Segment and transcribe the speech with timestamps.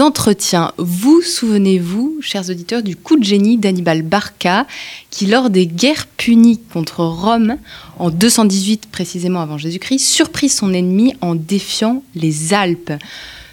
[0.00, 0.72] entretiens.
[0.76, 4.66] Vous souvenez-vous, chers auditeurs, du coup de génie d'Annibal Barca,
[5.10, 7.56] qui, lors des guerres puniques contre Rome,
[7.98, 12.92] en 218 précisément avant Jésus-Christ, surprit son ennemi en défiant les Alpes.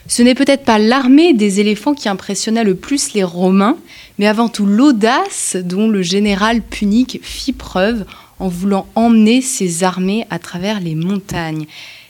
[0.08, 3.78] Ce n'est peut-être pas l'armée des éléphants qui impressionna le plus les Romains,
[4.20, 8.06] mais avant tout l'audace dont le général punique fit preuve
[8.40, 11.66] en voulant emmener ses armées à travers les montagnes.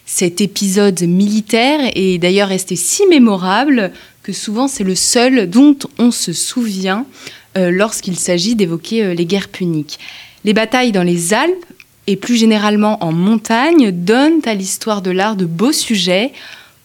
[0.05, 3.91] Cet épisode militaire est d'ailleurs resté si mémorable
[4.21, 7.05] que souvent c'est le seul dont on se souvient
[7.57, 9.99] euh, lorsqu'il s'agit d'évoquer euh, les guerres puniques.
[10.43, 11.65] Les batailles dans les Alpes
[12.05, 16.33] et plus généralement en montagne donnent à l'histoire de l'art de beaux sujets,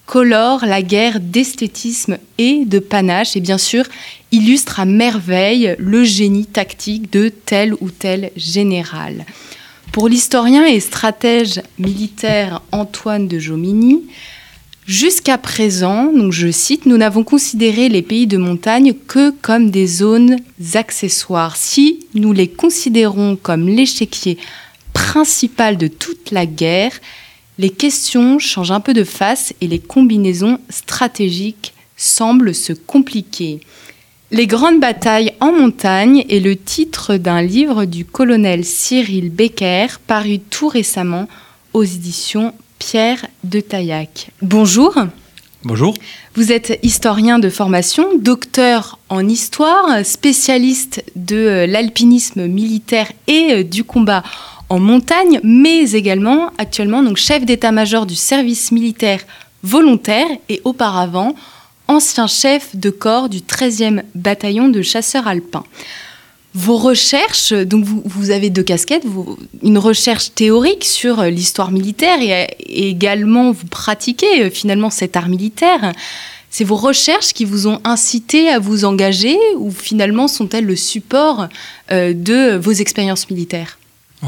[0.06, 3.84] colorent la guerre d'esthétisme et de panache et bien sûr
[4.32, 9.26] illustrent à merveille le génie tactique de tel ou tel général.
[9.92, 14.04] Pour l'historien et stratège militaire Antoine de Jomini,
[14.86, 20.36] jusqu'à présent, je cite, nous n'avons considéré les pays de montagne que comme des zones
[20.74, 21.56] accessoires.
[21.56, 24.38] Si nous les considérons comme l'échiquier
[24.92, 26.92] principal de toute la guerre,
[27.58, 33.58] les questions changent un peu de face et les combinaisons stratégiques semblent se compliquer.
[34.32, 40.38] Les grandes batailles en montagne est le titre d'un livre du colonel Cyril Becker paru
[40.38, 41.26] tout récemment
[41.72, 44.30] aux éditions Pierre de Taillac.
[44.40, 44.94] Bonjour.
[45.64, 45.94] Bonjour.
[46.36, 53.64] Vous êtes historien de formation, docteur en histoire, spécialiste de euh, l'alpinisme militaire et euh,
[53.64, 54.22] du combat
[54.68, 59.22] en montagne, mais également actuellement donc chef d'état-major du service militaire
[59.64, 61.34] volontaire et auparavant
[61.90, 65.64] ancien chef de corps du 13e bataillon de chasseurs alpins.
[66.54, 69.04] Vos recherches, donc vous, avez deux casquettes,
[69.62, 72.46] une recherche théorique sur l'histoire militaire et,
[72.88, 75.92] également vous pratiquez euh, finalement cet art militaire.
[76.48, 81.48] C'est vos recherches qui vous ont incité à vous engager ou finalement sont-elles le support
[81.90, 83.79] euh, de vos expériences militaires?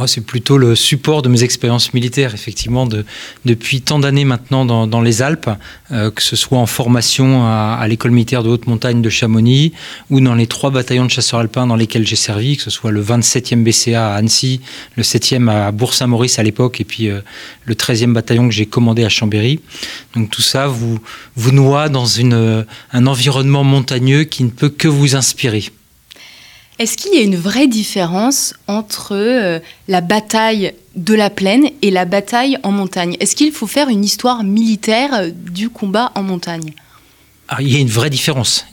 [0.06, 3.04] C'est plutôt le support de mes expériences militaires, effectivement, de,
[3.44, 5.50] depuis tant d'années maintenant dans, les Alpes,
[5.91, 9.72] euh, que ce soit en formation à, l'école militaire de haute montagne de Chamonix
[10.08, 12.91] ou dans les trois bataillons de chasseurs alpins dans lesquels j'ai servi, que ce soit
[12.91, 14.60] le 27e BCA à Annecy,
[14.97, 17.20] le 7e à Bourg-Saint-Maurice à l'époque et puis euh,
[17.64, 19.60] le 13e bataillon que j'ai commandé à Chambéry.
[20.14, 20.98] Donc tout ça vous,
[21.36, 25.64] vous noie dans une, un environnement montagneux qui ne peut que vous inspirer.
[26.82, 31.93] Est-ce qu'il y a une vraie différence entre euh, la bataille de la plaine et
[31.93, 33.16] la bataille en montagne?
[33.20, 36.72] Est-ce qu'il faut faire une histoire militaire euh, du combat en montagne?
[37.48, 38.64] Ah, il y a une vraie différence.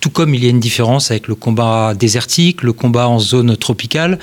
[0.00, 3.56] Tout comme il y a une différence avec le combat désertique, le combat en zone
[3.56, 4.18] tropicale,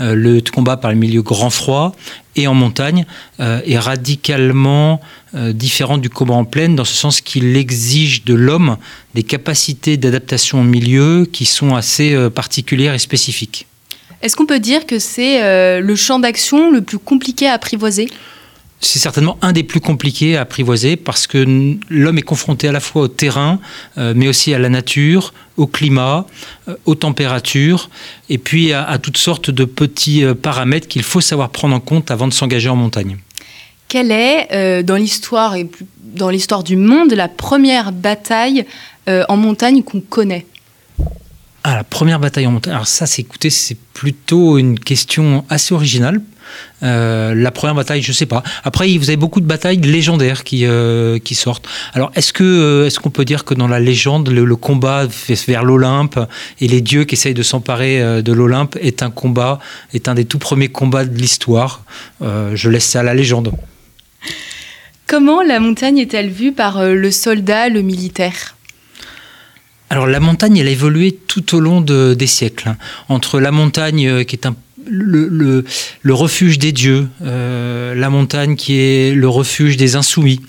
[0.00, 1.96] euh, le combat par le milieu grand froid
[2.36, 3.06] et en montagne
[3.40, 5.00] euh, est radicalement
[5.34, 8.76] euh, différent du combat en plaine dans ce sens qu'il exige de l'homme
[9.14, 13.66] des capacités d'adaptation au milieu qui sont assez particulières et spécifiques.
[14.22, 18.08] Est-ce qu'on peut dire que c'est le champ d'action le plus compliqué à apprivoiser?
[18.80, 22.80] C'est certainement un des plus compliqués à apprivoiser parce que l'homme est confronté à la
[22.80, 23.58] fois au terrain,
[23.96, 26.26] euh, mais aussi à la nature, au climat,
[26.68, 27.88] euh, aux températures,
[28.28, 32.10] et puis à, toutes sortes de petits euh, paramètres qu'il faut savoir prendre en compte
[32.10, 33.16] avant de s'engager en montagne.
[33.88, 35.70] Quelle est, dans l'histoire et
[36.02, 38.66] dans l'histoire du monde, la première bataille
[39.06, 40.44] en montagne qu'on connaît?
[41.62, 42.74] Ah, la première bataille en montagne.
[42.74, 46.20] Alors ça, c'est écoutez, c'est plutôt une question assez originale
[46.82, 48.42] euh, la première bataille, je sais pas.
[48.64, 51.66] Après, vous avez beaucoup de batailles légendaires qui, euh, qui sortent.
[51.94, 55.06] Alors, est-ce que euh, est-ce qu'on peut dire que dans la légende, le, combat
[55.46, 56.18] vers l'Olympe
[56.60, 59.58] et les dieux qui essayent de s'emparer de l'Olympe est un combat,
[59.92, 61.84] est un des tout premiers combats de l'histoire?
[62.22, 63.52] Je laisse ça à la légende.
[65.06, 68.56] Comment la montagne est-elle vue par le soldat, le militaire?
[69.90, 72.70] Alors la montagne, elle a évolué tout au long des siècles.
[72.70, 72.76] Hein.
[73.10, 74.56] Entre la montagne, qui est un
[74.88, 75.64] le,
[76.14, 80.40] refuge des dieux, euh, la montagne qui est le refuge des insoumis,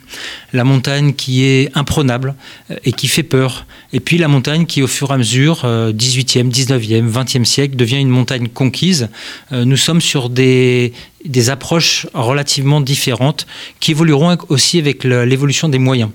[0.54, 2.36] la montagne qui est imprenable
[2.72, 5.66] euh, et qui fait peur, et puis la montagne qui au fur et à mesure,
[5.66, 9.10] 18e, 19e, 20e siècle, devient une montagne conquise.
[9.51, 10.94] Euh, nous sommes sur des,
[11.25, 13.48] des approches relativement différentes
[13.80, 16.10] qui évolueront aussi avec l'évolution des moyens.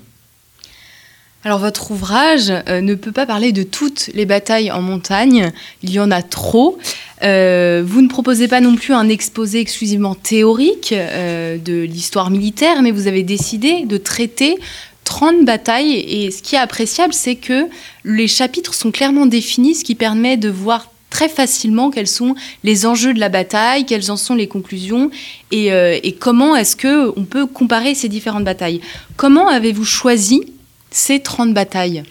[1.45, 5.51] Alors votre ouvrage euh, ne peut pas parler de toutes les batailles en montagne,
[5.81, 6.77] il y en a trop.
[7.21, 12.81] Euh, vous ne proposez pas non plus un exposé exclusivement théorique euh, de l'histoire militaire,
[12.81, 14.57] mais vous avez décidé de traiter
[15.03, 15.95] 30 batailles.
[15.95, 17.67] Et ce qui est appréciable, c'est que
[18.05, 22.85] les chapitres sont clairement définis, ce qui permet de voir très facilement quels sont les
[22.85, 25.11] enjeux de la bataille, quelles en sont les conclusions
[25.51, 28.81] et, et comment est-ce que on peut comparer ces différentes batailles.
[29.15, 30.41] Comment avez-vous choisi
[30.93, 32.03] ces 30 batailles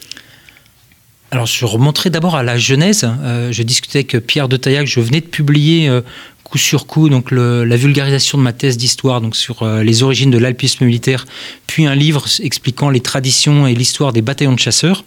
[1.34, 3.10] alors, je remonterai d'abord à la genèse.
[3.22, 4.86] Euh, je discutais avec Pierre de Taillac.
[4.86, 6.02] Je venais de publier euh,
[6.44, 10.36] coup sur coup donc la vulgarisation de ma thèse d'histoire sur euh, les origines de
[10.36, 11.24] l'alpisme militaire,
[11.66, 15.06] puis un livre expliquant les traditions et l'histoire des bataillons de chasseurs.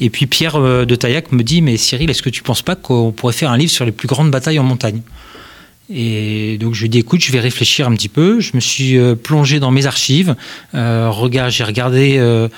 [0.00, 2.74] Et puis Pierre de Taillac me dit mais Cyril, est-ce que tu ne penses pas
[2.74, 5.02] qu'on pourrait faire un livre sur les plus grandes batailles en montagne?
[5.90, 8.40] Et donc je lui ai dit écoute, je vais réfléchir un petit peu.
[8.40, 10.36] Je me suis euh, plongé dans mes archives.
[10.74, 12.48] Euh, regarde, j'ai regardé euh,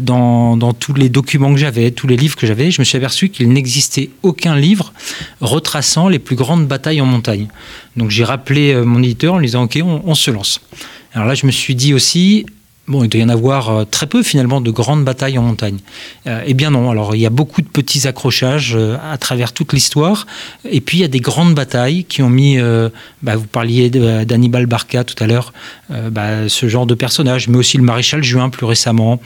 [0.00, 2.72] dans, dans, tous les documents que j'avais, tous les livres que j'avais.
[2.72, 4.92] Je me suis aperçu qu'il n'existait aucun livre
[5.40, 7.46] retraçant les plus grandes batailles en montagne.
[7.96, 10.60] Donc j'ai rappelé mon éditeur en lui disant ok, on se lance.
[11.12, 12.44] Alors là, je me suis dit aussi,
[12.86, 15.78] Bon, il doit y en avoir euh, très peu finalement de grandes batailles en montagne.
[16.26, 19.54] Euh, eh bien non, alors il y a beaucoup de petits accrochages euh, à travers
[19.54, 20.26] toute l'histoire.
[20.68, 22.58] Et puis il y a des grandes batailles qui ont mis,
[23.22, 25.52] bah, vous parliez d'Annibal Barca tout à l'heure,
[26.10, 29.20] bah, ce genre de personnage, mais aussi le maréchal Juin plus récemment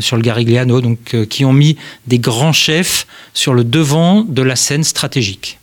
[0.00, 4.56] sur le Garigliano, donc qui ont mis des grands chefs sur le devant de la
[4.56, 5.58] scène stratégique.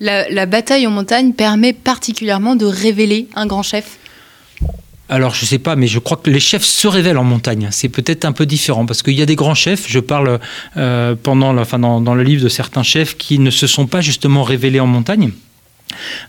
[0.00, 3.98] la bataille en montagne permet particulièrement de révéler un grand chef
[5.08, 7.68] alors, je ne sais pas, mais je crois que les chefs se révèlent en montagne.
[7.70, 9.84] C'est peut-être un peu différent parce qu'il y a des grands chefs.
[9.88, 10.40] Je parle
[10.76, 14.42] euh, pendant, enfin, dans, le livre de certains chefs qui ne se sont pas justement
[14.42, 15.30] révélés en montagne.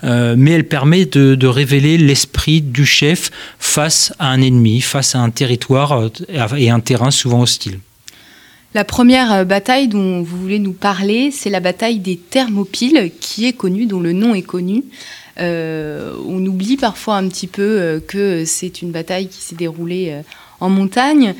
[0.03, 5.19] Euh, mais elle permet de, révéler l'esprit du chef face à un ennemi, face à
[5.19, 6.09] un territoire euh,
[6.55, 7.79] et un terrain souvent hostile.
[8.77, 13.53] La première bataille dont vous voulez nous parler, c'est la bataille des Thermopyles, qui est
[13.53, 14.83] connue, dont le nom est connu.
[15.39, 20.09] Euh, on oublie parfois un petit peu euh, que c'est une bataille qui s'est déroulée
[20.11, 20.21] euh,
[20.59, 21.33] en montagne.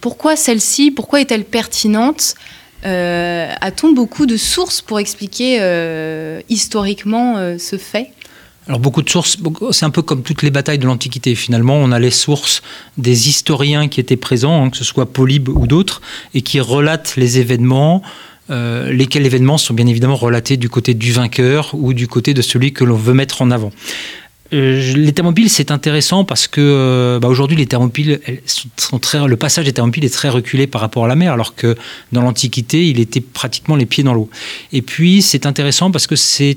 [0.00, 0.92] pourquoi celle-ci?
[0.92, 2.36] Pourquoi est-elle pertinente?
[2.84, 5.58] A-t-on beaucoup de sources pour expliquer
[6.48, 8.12] historiquement ce fait?
[8.68, 9.38] Alors beaucoup de sources,
[9.70, 12.62] c'est un peu comme toutes les batailles de l'Antiquité finalement, on a les sources
[12.98, 16.02] des historiens qui étaient présents, hein, que ce soit Polybe ou d'autres,
[16.34, 18.02] et qui relatent les événements,
[18.50, 22.42] euh, lesquels événements sont bien évidemment relatés du côté du vainqueur ou du côté de
[22.42, 23.72] celui que l'on veut mettre en avant.
[24.54, 27.68] Euh, les thermopiles, c'est intéressant parce que euh, bah, aujourd'hui, les
[28.76, 31.54] sont très, le passage des thermopiles est très reculé par rapport à la mer, alors
[31.54, 31.76] que
[32.12, 34.30] dans l'Antiquité, il était pratiquement les pieds dans l'eau.
[34.72, 36.56] Et puis, c'est intéressant parce que c'est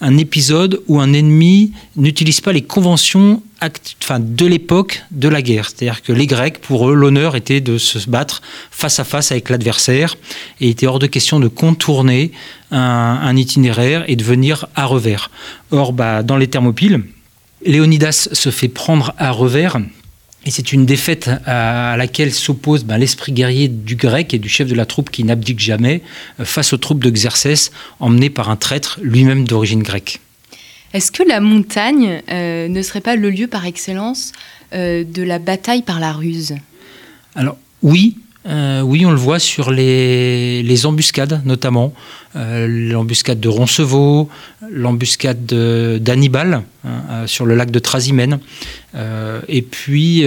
[0.00, 5.70] un épisode où un ennemi n'utilise pas les conventions de l'époque de la guerre.
[5.70, 9.48] C'est-à-dire que les Grecs, pour eux, l'honneur était de se battre face à face avec
[9.48, 10.16] l'adversaire
[10.60, 12.32] et il était hors de question de contourner
[12.70, 15.30] un, itinéraire et de venir à revers.
[15.70, 17.02] Or, bah, dans les Thermopyles,
[17.64, 19.78] Léonidas se fait prendre à revers
[20.46, 24.68] et c'est une défaite à laquelle s'oppose bah, l'esprit guerrier du grec et du chef
[24.68, 26.02] de la troupe qui n'abdique jamais
[26.38, 30.20] euh, face aux troupes de Xerxès emmenées par un traître lui-même d'origine grecque.
[30.96, 34.32] Est-ce que la montagne euh, ne serait pas le lieu par excellence
[34.72, 36.54] euh, de la bataille par la ruse?
[37.34, 38.16] Alors oui,
[38.46, 41.92] euh, oui, on le voit sur les, embuscades notamment,
[42.34, 44.30] l'embuscade de Roncevaux,
[44.70, 48.38] l'embuscade d'Hannibal hein, sur le lac de Trasimène,
[49.48, 50.24] et puis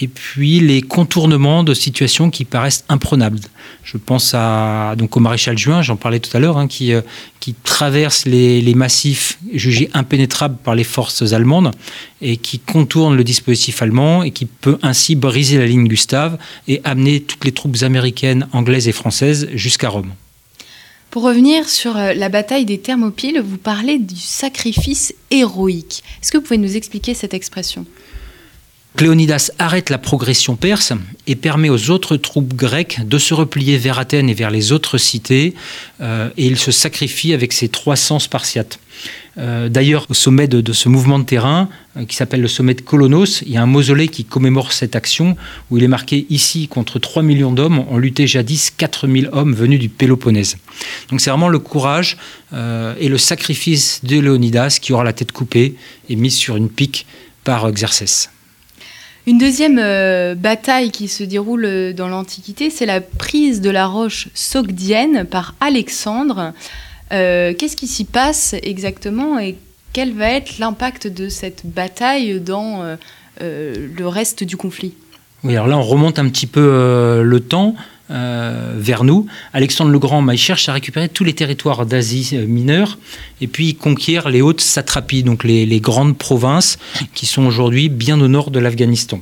[0.00, 3.40] et puis les contournements de situations qui paraissent imprenables.
[3.84, 7.00] Je pense à, donc au maréchal Juin, j'en parlais tout à l'heure, hein, qui, euh,
[7.40, 11.70] qui traverse les, les, massifs jugés impénétrables par les forces allemandes
[12.20, 16.80] et qui contourne le dispositif allemand et qui peut ainsi briser la ligne Gustave et
[16.84, 20.12] amener toutes les troupes américaines, anglaises et françaises jusqu'à Rome.
[21.10, 26.02] Pour revenir sur euh, la bataille des Thermopyles, vous parlez du sacrifice héroïque.
[26.22, 27.86] Est-ce que vous pouvez nous expliquer cette expression?
[28.96, 30.92] Cléonidas arrête la progression perse
[31.26, 34.98] et permet aux autres troupes grecques de se replier vers Athènes et vers les autres
[34.98, 35.54] cités,
[36.00, 38.80] euh, et il se sacrifie avec ses 300 Spartiates.
[39.36, 42.80] Euh, d'ailleurs, au sommet de, ce mouvement de terrain, euh, qui s'appelle le sommet de
[42.80, 45.36] Colonos, il y a un mausolée qui commémore cette action,
[45.70, 49.78] où il est marqué ici, contre 3 millions d'hommes, ont lutté jadis 4000 hommes venus
[49.78, 50.56] du Péloponnèse.
[51.10, 52.16] Donc c'est vraiment le courage
[52.52, 55.74] et le sacrifice de Léonidas qui aura la tête coupée
[56.08, 57.06] et mise sur une pique
[57.44, 58.30] par Xerxès.
[59.28, 63.86] Une deuxième euh, bataille qui se déroule euh, dans l'Antiquité, c'est la prise de la
[63.86, 66.54] roche sogdienne par Alexandre.
[67.12, 69.56] Euh, qu'est-ce qui s'y passe exactement et
[69.92, 72.96] quel va être l'impact de cette bataille dans
[73.40, 74.94] le reste du conflit?
[75.44, 77.74] Oui, alors là, on remonte un petit peu le temps.
[78.10, 79.26] Vers nous.
[79.52, 82.98] Alexandre le Grand, cherche à récupérer tous les territoires d'Asie mineure
[83.40, 86.78] et puis il conquiert les hautes satrapies, donc les, grandes provinces
[87.14, 89.20] qui sont aujourd'hui bien au nord de l'Afghanistan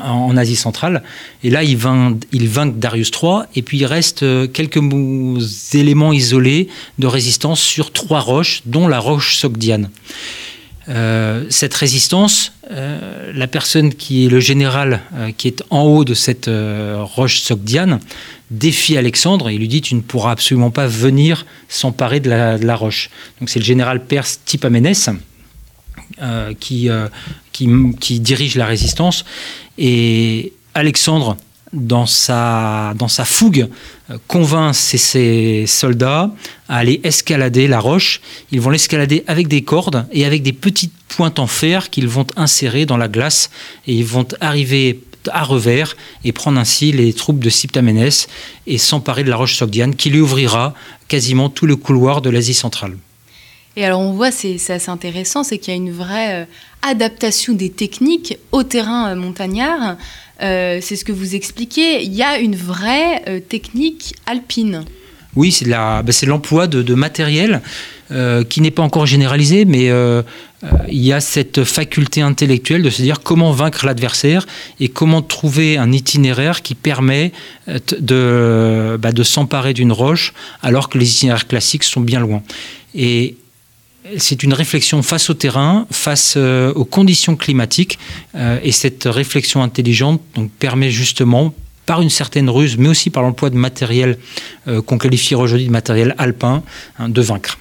[0.00, 1.02] en Asie centrale.
[1.42, 4.80] Et là, il vainc, il Darius III, et puis il reste euh, quelques
[5.74, 9.90] éléments isolés de résistance sur trois roches, dont la roche Sogdiane.
[10.88, 15.00] Euh, cette résistance, euh, la personne qui est le général
[15.36, 18.00] qui est en haut de cette roche Sogdiane
[18.50, 23.10] défie Alexandre et lui dit tu ne pourras absolument pas venir s'emparer de la, roche.
[23.40, 25.10] Donc c'est le général perse Tipamenès
[26.58, 26.88] qui,
[27.52, 27.68] qui,
[28.00, 29.24] qui, dirige la résistance
[29.76, 31.36] et Alexandre,
[31.72, 32.94] dans sa,
[33.24, 33.68] fougue,
[34.10, 36.30] euh, convainc ses, soldats
[36.68, 38.20] à aller escalader la roche.
[38.52, 42.26] Ils vont l'escalader avec des cordes et avec des petites pointes en fer qu'ils vont
[42.36, 43.50] insérer dans la glace
[43.86, 45.00] et ils vont arriver
[45.32, 48.28] à revers et prendre ainsi les troupes de Siptamenès
[48.66, 50.74] et s'emparer de la roche Sogdiane qui lui ouvrira
[51.08, 52.96] quasiment tout le couloir de l'Asie centrale.
[53.78, 56.44] Et alors on voit, c'est assez intéressant, c'est qu'il y a une vraie euh,
[56.82, 59.96] adaptation des techniques au terrain euh, montagnard.
[60.42, 62.02] Euh, c'est ce que vous expliquez.
[62.02, 64.84] Il y a une vraie technique alpine.
[65.36, 67.60] Oui, c'est bah, l'emploi de, matériel
[68.48, 69.92] qui n'est pas encore généralisé, mais
[70.88, 74.46] il y a cette faculté intellectuelle de se dire comment vaincre l'adversaire
[74.80, 77.32] et comment trouver un itinéraire qui permet
[77.66, 80.32] de, bah, de s'emparer d'une roche
[80.62, 82.42] alors que les itinéraires classiques sont bien loin.
[82.94, 83.36] Et
[84.16, 87.98] c'est une réflexion face au terrain, face euh, aux conditions climatiques,
[88.34, 90.22] euh, et cette réflexion intelligente
[90.58, 91.54] permet justement,
[91.86, 94.18] par une certaine ruse, mais aussi par l'emploi de matériel
[94.66, 96.62] euh, qu'on qualifie aujourd'hui de matériel alpin,
[96.98, 97.58] hein, de vaincre.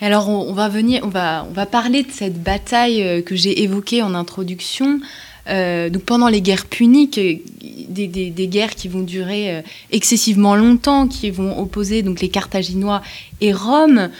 [0.00, 4.00] Alors on, va venir, on va, on va parler de cette bataille que j'ai évoquée
[4.00, 5.00] en introduction.
[5.48, 11.58] donc pendant les guerres puniques, des, des, guerres qui vont durer excessivement longtemps, qui vont
[11.58, 13.02] opposer donc les Carthaginois
[13.40, 14.10] et Rome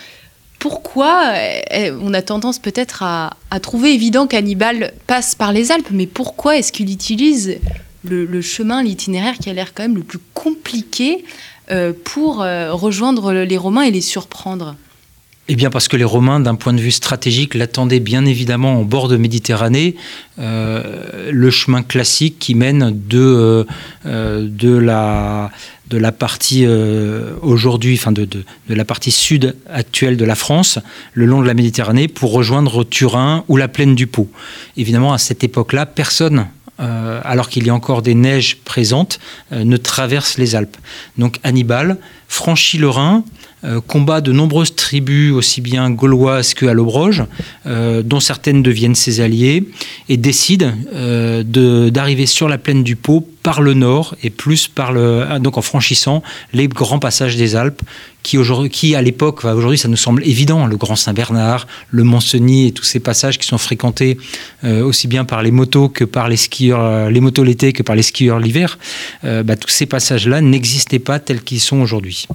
[0.58, 1.34] pourquoi
[1.70, 3.30] eh, on a tendance peut-être à,
[3.62, 7.58] trouver évident qu'Hannibal passe par les Alpes, mais pourquoi est-ce qu'il utilise
[8.04, 11.24] le, chemin, l'itinéraire qui a l'air quand même le plus compliqué
[11.70, 14.76] euh, pour euh, rejoindre les Romains et les surprendre?
[15.50, 18.82] Eh bien parce que les Romains, d'un point de vue stratégique, l'attendaient bien évidemment en
[18.82, 19.96] bord de Méditerranée,
[20.38, 23.66] euh, le chemin classique qui mène de,
[24.04, 25.50] la
[26.14, 26.60] partie
[29.10, 30.78] sud actuelle de la France,
[31.14, 34.28] le long de la Méditerranée, pour rejoindre Turin ou la plaine du Pô.
[34.76, 36.46] Évidemment, à cette époque-là, personne,
[36.80, 39.18] euh, alors qu'il y a encore des neiges présentes,
[39.52, 40.76] euh, ne traverse les Alpes.
[41.16, 41.96] Donc Hannibal
[42.28, 43.24] franchit le Rhin,
[43.86, 47.24] combat de nombreuses tribus, aussi bien gauloises que allobroges,
[47.66, 49.64] euh, dont certaines deviennent ses alliés,
[50.08, 51.42] et décide euh,
[51.90, 55.62] d'arriver sur la plaine du Pô par le nord et plus par le, donc en
[55.62, 56.22] franchissant
[56.52, 57.82] les grands passages des Alpes,
[58.22, 58.36] qui,
[58.70, 62.84] qui à l'époque, aujourd'hui ça nous semble évident, le Grand Saint-Bernard, le Mont-Cenis et tous
[62.84, 64.18] ces passages qui sont fréquentés
[64.64, 68.02] aussi bien par les motos que par les skieurs, les motos l'été que par les
[68.02, 68.78] skieurs l'hiver,
[69.22, 72.26] bah, tous ces passages-là n'existaient pas tels qu'ils sont aujourd'hui.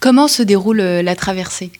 [0.00, 1.70] Comment se déroule euh, la traversée?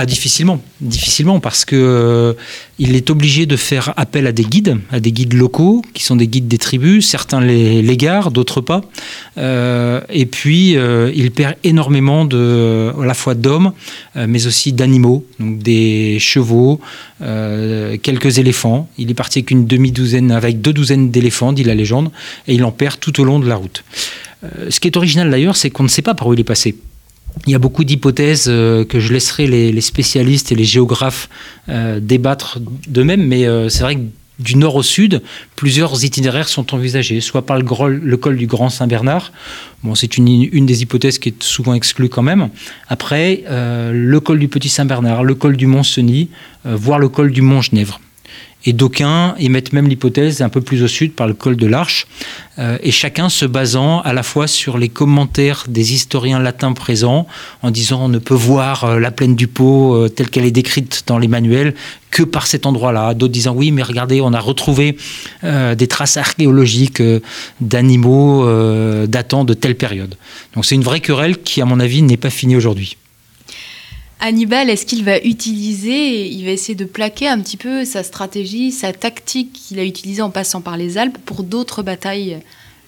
[0.00, 2.32] Ah, difficilement, difficilement parce que euh,
[2.78, 6.14] il est obligé de faire appel à des guides, à des guides locaux qui sont
[6.14, 7.04] des guides des tribus.
[7.04, 8.82] Certains les, garent, d'autres pas.
[9.38, 13.72] Euh, et puis il perd énormément à la fois d'hommes,
[14.14, 16.78] mais aussi d'animaux, donc des chevaux,
[17.18, 18.88] quelques éléphants.
[18.98, 22.12] Il est parti avec une demi douzaine, avec deux douzaines d'éléphants, dit la légende,
[22.46, 23.82] et il en perd tout au long de la route.
[24.70, 26.76] ce qui est original d'ailleurs, c'est qu'on ne sait pas par où il est passé.
[27.46, 31.28] Il y a beaucoup d'hypothèses euh, que je laisserai les, spécialistes et les géographes
[31.68, 32.58] euh, débattre
[32.88, 34.00] d'eux-mêmes, mais euh, c'est vrai que
[34.38, 35.22] du nord au sud,
[35.56, 39.32] plusieurs itinéraires sont envisagés, soit par le, col du Grand Saint-Bernard,
[39.82, 42.48] bon, c'est une, des hypothèses qui est souvent exclue quand même,
[42.86, 46.28] après le col du Petit Saint-Bernard, le col du Mont-Cenis,
[46.64, 47.98] voire le col du Mont-Genèvre.
[48.68, 52.06] Et d'aucuns émettent même l'hypothèse un peu plus au sud par le col de l'Arche,
[52.58, 57.26] euh, et chacun se basant à la fois sur les commentaires des historiens latins présents,
[57.62, 60.50] en disant on ne peut voir euh, la plaine du Pô euh, telle qu'elle est
[60.50, 61.74] décrite dans les manuels
[62.10, 63.14] que par cet endroit-là.
[63.14, 64.98] D'autres disant oui, mais regardez, on a retrouvé
[65.42, 67.02] des traces archéologiques
[67.60, 68.46] d'animaux
[69.06, 70.14] datant de telle période.
[70.54, 72.96] Donc c'est une vraie querelle qui, à mon avis, n'est pas finie aujourd'hui.
[74.20, 78.72] Hannibal, est-ce qu'il va utiliser, il va essayer de plaquer un petit peu sa stratégie,
[78.72, 82.38] sa tactique qu'il a utilisée en passant par les Alpes pour d'autres batailles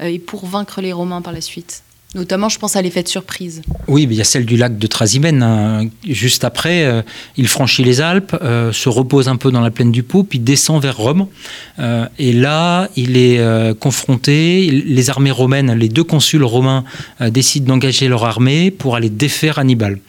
[0.00, 1.82] euh, et pour vaincre les Romains par la suite?
[2.16, 3.62] Notamment, je pense à l'effet de surprise.
[3.86, 5.44] Oui, il y a celle du lac de Trasimène.
[5.44, 5.86] Hein.
[6.04, 7.02] Juste après, euh,
[7.36, 10.40] il franchit les Alpes, euh, se repose un peu dans la plaine du Pau, puis
[10.40, 11.28] descend vers Rome.
[12.18, 13.40] Et là, il est
[13.78, 14.68] confronté.
[14.72, 16.82] Les armées romaines, les deux consuls romains
[17.20, 20.00] décident d'engager leur armée pour aller défaire Hannibal.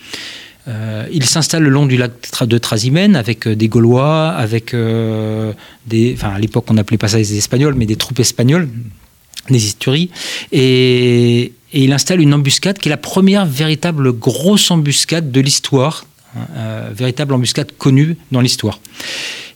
[0.68, 4.75] Il s'installe le long du lac de Trasimène avec des Gaulois, avec
[5.88, 6.13] des.
[6.15, 8.70] Enfin, à l'époque, on n'appelait pas ça des Espagnols, mais des troupes espagnoles,
[9.50, 10.10] des Isturies.
[10.51, 16.39] Et, il installe une embuscade qui est la première véritable grosse embuscade de l'histoire, hein,
[16.56, 18.80] euh, véritable embuscade connue dans l'histoire.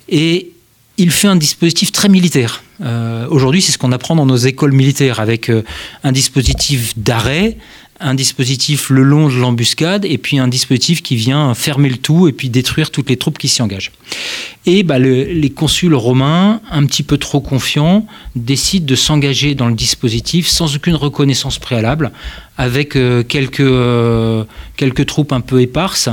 [0.07, 0.51] Et
[0.97, 2.63] il fait un dispositif très militaire.
[2.81, 5.63] Euh, aujourd'hui, c'est ce qu'on apprend dans nos écoles militaires, avec euh,
[6.03, 7.57] un dispositif d'arrêt,
[7.99, 12.27] un dispositif le long de l'embuscade et puis un dispositif qui vient fermer le tout
[12.27, 13.91] et puis détruire toutes les troupes qui s'y engagent.
[14.65, 19.75] Et bah, les consuls romains, un petit peu trop confiants, décident de s'engager dans le
[19.75, 22.11] dispositif sans aucune reconnaissance préalable,
[22.57, 24.43] avec euh, quelques, euh,
[24.75, 26.09] quelques troupes un peu éparses.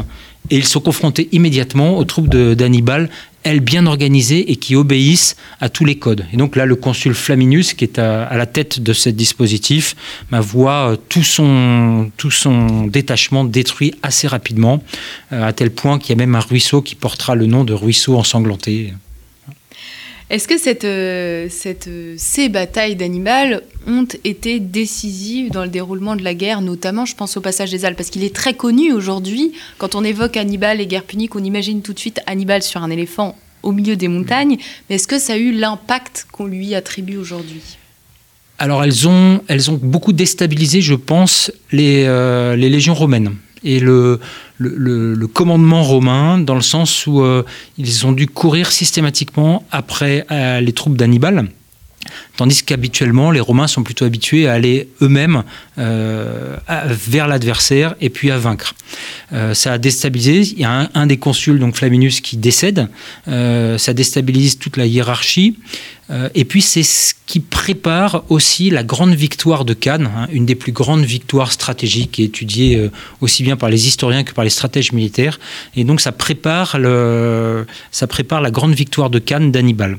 [0.51, 3.09] Et ils sont confrontés immédiatement aux troupes d'Hannibal
[3.43, 6.27] elles bien organisées et qui obéissent à tous les codes.
[6.33, 9.97] Et donc là, le consul Flaminus, qui est à, la tête de ce dispositif,
[10.31, 14.83] voit euh, tout son, tout son détachement détruit assez rapidement,
[15.33, 17.73] euh, à tel point qu'il y a même un ruisseau qui portera le nom de
[17.73, 18.93] ruisseau ensanglanté.
[20.31, 26.23] Est-ce que cette, euh, cette, ces batailles d'Hannibal ont été décisives dans le déroulement de
[26.23, 29.53] la guerre, notamment je pense au passage des Alpes, parce qu'il est très connu aujourd'hui,
[29.79, 32.91] quand on évoque Hannibal et guerre punique, on imagine tout de suite Hannibal sur un
[32.91, 34.57] éléphant au milieu des montagnes,
[34.89, 37.63] mais est-ce que ça a eu l'impact qu'on lui attribue aujourd'hui?
[38.59, 43.35] Alors elles ont, elles ont beaucoup déstabilisé, je pense, les, euh, les légions romaines
[43.65, 44.21] et le,
[44.59, 47.45] le, commandement romain, dans le sens où euh,
[47.79, 51.49] ils ont dû courir systématiquement après euh, les troupes d'Hannibal.
[52.37, 55.43] Tandis qu'habituellement, les Romains sont plutôt habitués à aller eux-mêmes
[55.79, 56.57] euh,
[56.89, 58.75] vers l'adversaire et puis à vaincre.
[59.55, 60.53] ça a déstabilisé.
[60.55, 62.89] Il y a un, des consuls, donc Flaminus, qui décède.
[63.27, 65.57] ça déstabilise toute la hiérarchie.
[66.13, 70.45] Euh, et puis c'est ce qui prépare aussi la grande victoire de Cannes, hein, une
[70.45, 74.51] des plus grandes victoires stratégiques étudiées euh, aussi bien par les historiens que par les
[74.51, 75.41] stratèges militaires.
[75.75, 76.77] Et donc ça prépare,
[77.91, 79.99] ça prépare la grande victoire de Cannes d'Hannibal.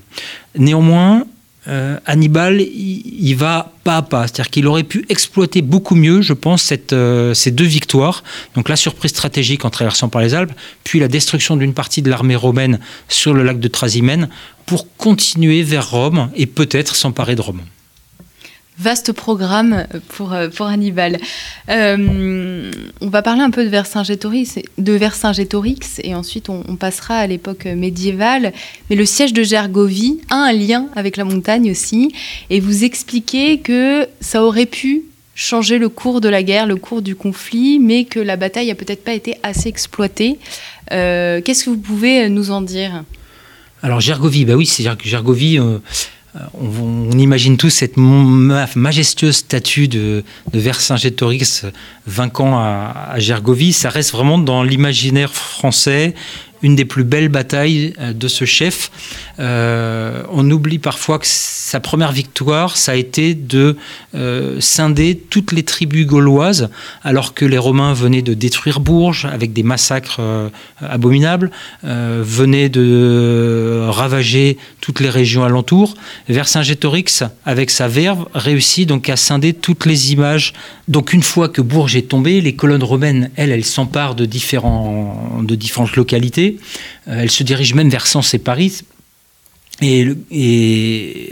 [0.58, 1.26] Néanmoins,
[1.68, 4.28] euh, Hannibal, il, va pas à pas.
[4.28, 6.96] C'est-à-dire qu'il aurait pu exploiter beaucoup mieux, je pense, cette,
[7.34, 8.24] ces deux victoires.
[8.56, 12.10] Donc la surprise stratégique en traversant par les Alpes, puis la destruction d'une partie de
[12.10, 14.30] l'armée romaine sur le lac de Trasimène
[14.66, 17.62] pour continuer vers Rome et peut-être s'emparer de Rome.
[18.80, 21.20] Vaste programme pour, euh, pour Hannibal.
[21.70, 25.00] Euh, on va parler un peu de Vercingétorix, de
[26.04, 28.52] et ensuite on, passera à l'époque médiévale.
[28.90, 32.14] Mais le siège de Gergovie a un lien avec la montagne aussi.
[32.50, 35.04] Et vous expliquez que ça aurait pu
[35.36, 38.76] changer le cours de la guerre, le cours du conflit, mais que la bataille a
[38.76, 40.38] peut-être pas été assez exploitée.
[40.92, 43.04] Euh, qu'est-ce que vous pouvez nous en dire?
[43.82, 45.60] Alors Gergovie, bah oui, c'est Gergovie.
[45.60, 45.80] Euh,
[46.60, 51.66] on, imagine tous cette majestueuse statue de, de Vercingétorix
[52.08, 53.74] vainquant à, à Gergovie.
[53.74, 56.16] Ça reste vraiment dans l'imaginaire français
[56.64, 58.90] une des plus belles batailles euh, de ce chef.
[59.40, 63.76] Euh, on oublie parfois que sa première victoire, ça a été de
[64.16, 66.70] euh, scinder toutes les tribus gauloises,
[67.04, 70.22] alors que les Romains venaient de détruire Bourges avec des massacres
[70.82, 71.52] abominables,
[71.84, 75.96] venaient de ravager toutes les régions alentours.
[76.30, 80.54] Vercingétorix, avec sa verve, réussit donc à scinder toutes les images.
[80.88, 85.96] Donc une fois que Bourges est tombée, les colonnes romaines, elles, elles s'emparent de différentes
[85.96, 86.53] localités
[87.08, 88.82] euh, elle se dirige même vers Sens et Paris.
[89.82, 90.06] Et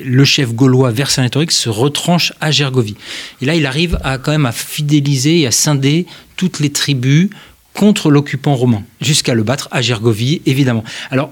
[0.04, 2.96] le, chef gaulois Vercingétorix se retranche à Gergovie.
[3.42, 6.06] Et là, il arrive à quand même à fidéliser et à scinder
[6.36, 7.30] toutes les tribus
[7.74, 10.84] contre l'occupant romain, jusqu'à le battre à Gergovie, évidemment.
[11.12, 11.32] Alors,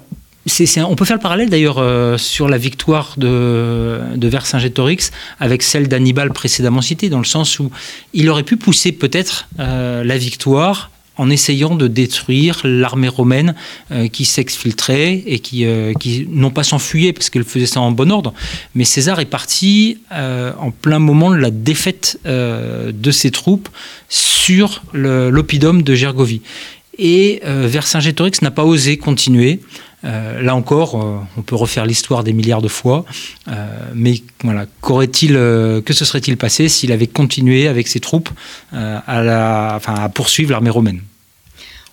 [0.77, 6.31] on peut faire le parallèle d'ailleurs euh, sur la victoire de, Vercingétorix avec celle d'Hannibal
[6.31, 7.71] précédemment citée, dans le sens où
[8.13, 13.53] il aurait pu pousser peut-être euh, la victoire en essayant de détruire l'armée romaine
[13.91, 17.91] euh, qui s'exfiltrait et qui, euh, qui non pas s'enfuyait parce qu'elle faisait ça en
[17.91, 18.33] bon ordre,
[18.73, 23.67] mais César est parti euh, en plein moment de la défaite de ses troupes
[24.07, 26.41] sur l'oppidum de Gergovie.
[27.01, 29.61] Et Vercingétorix n'a pas osé continuer.
[30.03, 30.95] là encore,
[31.37, 33.05] on peut refaire l'histoire des milliards de fois,
[33.95, 38.29] mais voilà, qu'aurait-il, que se serait-il passé s'il avait continué avec ses troupes
[38.73, 39.79] à,
[40.13, 41.01] poursuivre l'armée romaine?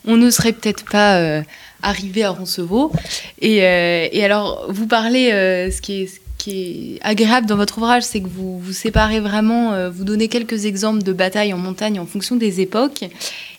[0.07, 1.43] On ne serait peut-être pas euh,
[1.83, 2.93] arrivé à Roncevaux.
[3.41, 8.05] Et, euh, alors, vous parlez, euh, ce, qui est, qui est agréable dans votre ouvrage,
[8.05, 12.07] c'est que vous vous séparez vraiment, vous donnez quelques exemples de batailles en montagne en
[12.07, 13.05] fonction des époques.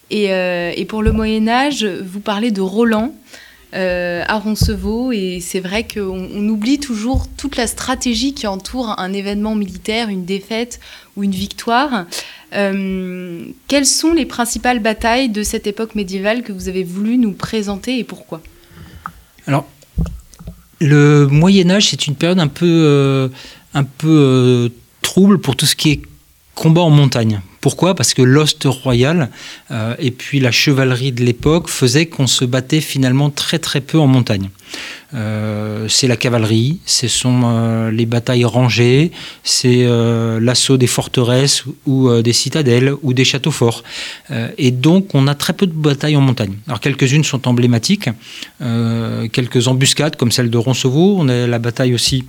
[0.09, 3.13] Et, et pour le Moyen Âge, vous parlez de Roland.
[3.73, 5.11] Euh, à Roncevaux.
[5.11, 10.23] Et c'est vrai qu'on oublie toujours toute la stratégie qui entoure un événement militaire, une
[10.23, 10.79] défaite
[11.17, 12.05] ou une victoire.
[12.55, 17.33] Euh, quelles sont les principales batailles de cette époque médiévale que vous avez voulu nous
[17.33, 18.41] présenter et pourquoi?
[19.47, 19.67] Alors,
[20.79, 23.27] le Moyen Âge, c'est une période un peu, euh,
[23.73, 26.01] un peu trouble pour tout ce qui est
[26.55, 27.41] combat en montagne.
[27.61, 27.95] Pourquoi?
[27.95, 29.29] Parce que l'ost royal
[29.71, 33.99] euh, et puis la chevalerie de l'époque faisaient qu'on se battait finalement très très peu
[33.99, 34.49] en montagne.
[35.13, 39.11] Euh, c'est la cavalerie, ce sont euh, les batailles rangées,
[39.43, 39.87] c'est
[40.39, 43.83] l'assaut des forteresses ou des citadelles ou des châteaux forts.
[44.57, 46.55] et donc on a très peu de batailles en montagne.
[46.67, 48.09] Alors quelques-unes sont emblématiques,
[49.31, 52.25] quelques embuscades comme celle de Roncevaux, on a la bataille aussi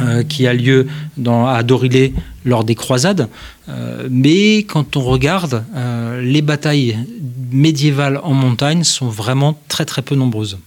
[0.00, 3.28] euh, qui a lieu dans, à Dorilé lors des croisades.
[3.68, 6.96] Euh, mais quand on regarde, euh, les batailles
[7.50, 10.58] médiévales en montagne sont vraiment très très peu nombreuses.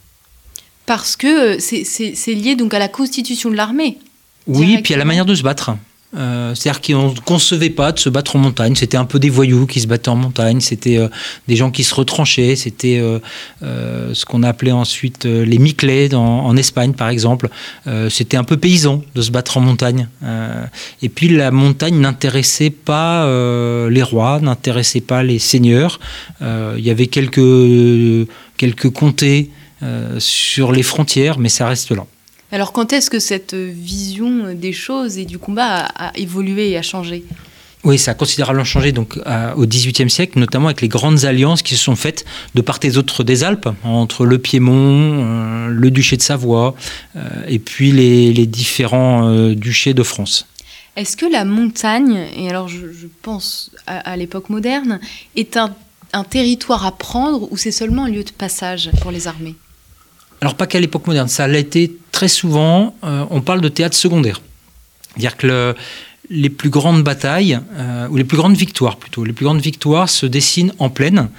[0.85, 3.97] Parce que c'est lié donc à la constitution de l'armée.
[4.45, 5.71] Oui, puis à la manière de se battre.
[6.15, 8.75] Euh, c'est-à-dire qu'on ne concevait pas de se battre en montagne.
[8.75, 10.59] C'était un peu des voyous qui se battaient en montagne.
[10.59, 11.07] C'était euh,
[11.47, 12.55] des gens qui se retranchaient.
[12.55, 17.49] C'était euh, ce qu'on appelait ensuite les Miclés en Espagne, par exemple.
[18.09, 20.07] C'était un peu paysan de se battre en montagne.
[21.01, 23.27] et puis la montagne n'intéressait pas
[23.89, 25.99] les rois, n'intéressait pas les seigneurs.
[26.41, 29.49] Il y avait quelques, quelques comtés
[30.19, 32.05] sur les frontières, mais ça reste là.
[32.53, 36.83] Alors quand est-ce que cette vision des choses et du combat a, évolué et a
[36.83, 37.23] changé?
[37.83, 39.17] Oui, ça a considérablement changé donc
[39.55, 42.91] au XVIIIe siècle, notamment avec les grandes alliances qui se sont faites de part et
[42.91, 46.75] d'autre des Alpes, entre le Piémont, euh, le duché de Savoie,
[47.15, 50.45] euh, et puis les, différents euh, duchés de France.
[50.95, 54.99] Est-ce que la montagne, et alors je, pense à, l'époque moderne,
[55.35, 55.75] est un,
[56.13, 59.55] un territoire à prendre ou c'est seulement un lieu de passage pour les armées?
[60.43, 63.95] Alors pas qu'à l'époque moderne, ça l'a été très souvent, euh, on parle de théâtre
[63.95, 64.41] secondaire.
[65.07, 65.73] C'est-à-dire que
[66.29, 70.09] les plus grandes batailles, euh, ou les plus grandes victoires plutôt, les plus grandes victoires
[70.09, 71.29] se dessinent en plaine,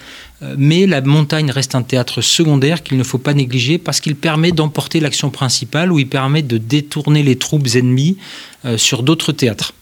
[0.42, 4.16] euh, mais la montagne reste un théâtre secondaire qu'il ne faut pas négliger parce qu'il
[4.16, 8.16] permet d'emporter l'action principale ou il permet de détourner les troupes ennemies
[8.78, 9.74] sur d'autres théâtres.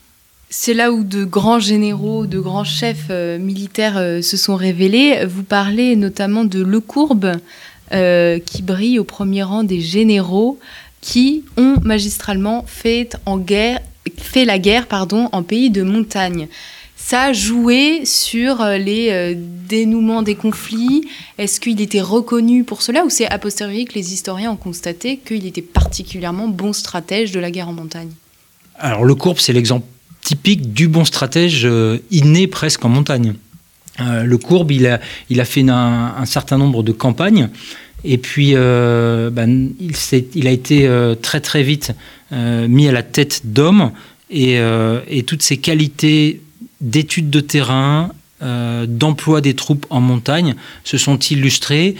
[0.50, 3.08] C'est là où de grands généraux, de grands chefs
[3.38, 5.24] militaires se sont révélés.
[5.24, 7.36] Vous parlez notamment de Lecourbe,
[7.92, 10.58] euh, qui brille au premier rang des généraux
[11.02, 13.80] qui ont magistralement fait, en guerre,
[14.16, 16.48] fait la guerre pardon, en pays de montagne.
[16.96, 21.06] Ça a joué sur euh, les euh, dénouements des conflits.
[21.36, 25.18] Est-ce qu'il était reconnu pour cela ou c'est a posteriori que les historiens ont constaté
[25.18, 28.12] qu'il était particulièrement bon stratège de la guerre en montagne?
[28.78, 29.86] Alors le Courbe, c'est l'exemple
[30.22, 31.68] typique du bon stratège
[32.10, 33.34] inné presque en montagne.
[33.98, 37.50] le Courbe, il a fait un, certain nombre de campagnes
[38.04, 41.92] et puis, euh, ben, il, a été euh, très très vite
[42.32, 43.92] euh, mis à la tête d'hommes
[44.30, 44.58] et,
[45.08, 46.40] et, toutes ses qualités
[46.80, 51.96] d'études de terrain, d'emploi des troupes en montagne se sont illustrées.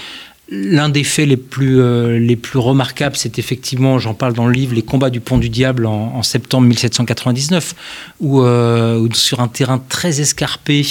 [0.55, 1.81] L'un des faits les plus,
[2.19, 5.49] les plus remarquables, c'est effectivement, j'en parle dans le livre, les combats du Pont du
[5.49, 7.75] Diable en, septembre 1799,
[8.21, 10.85] où, où, sur un terrain très escarpé,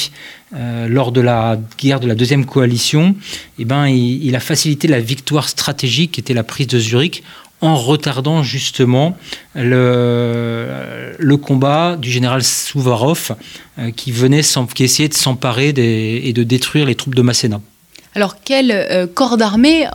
[0.53, 3.15] euh, lors de la guerre de la deuxième coalition,
[3.57, 7.23] eh ben, il, a facilité la victoire stratégique qui était la prise de Zurich
[7.61, 9.17] en retardant justement
[9.55, 13.31] le, le combat du général Souvarov
[13.79, 14.41] euh, qui, venait,
[14.73, 17.61] qui essayait de s'emparer et de détruire les troupes de Masséna.
[18.15, 19.87] Alors quel euh, corps d'armée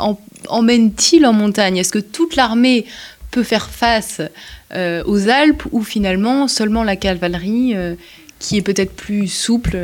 [0.49, 1.77] emmène-t-il en montagne?
[1.77, 2.87] Est-ce que toute l'armée
[3.31, 4.23] peut faire face
[4.73, 7.75] aux Alpes ou finalement seulement la cavalerie
[8.39, 9.77] qui est peut-être plus souple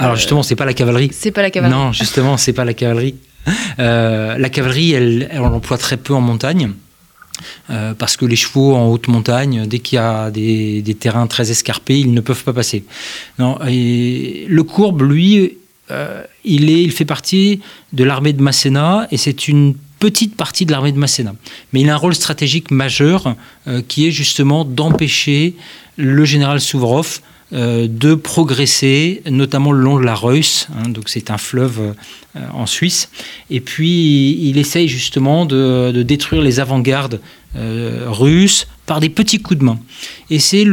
[0.00, 1.10] alors justement, c'est pas la cavalerie.
[1.12, 1.78] C'est pas la cavalerie.
[1.78, 3.16] Non, justement, c'est pas la cavalerie.
[3.78, 6.72] Euh, la cavalerie, elle, elle, on l'emploie très peu en montagne.
[7.70, 11.50] Euh, parce que les chevaux en haute montagne, dès qu'il y a des, terrains très
[11.50, 12.84] escarpés, ils ne peuvent pas passer.
[13.38, 15.56] Non, et le courbe, lui,
[15.90, 17.60] euh, il, fait partie
[17.92, 21.34] de l'armée de Masséna et c'est une petite partie de l'armée de Masséna.
[21.72, 23.36] Mais il a un rôle stratégique majeur
[23.88, 25.54] qui est justement d'empêcher
[25.96, 27.20] le général Souvrov
[27.52, 31.80] euh, de progresser, notamment le long de la Reuss, hein, donc c'est un fleuve
[32.36, 33.10] euh, en Suisse.
[33.50, 37.20] Et puis il essaye justement de, détruire les avant-gardes
[37.56, 39.80] euh, russes par des petits coups de main.
[40.30, 40.64] Et c'est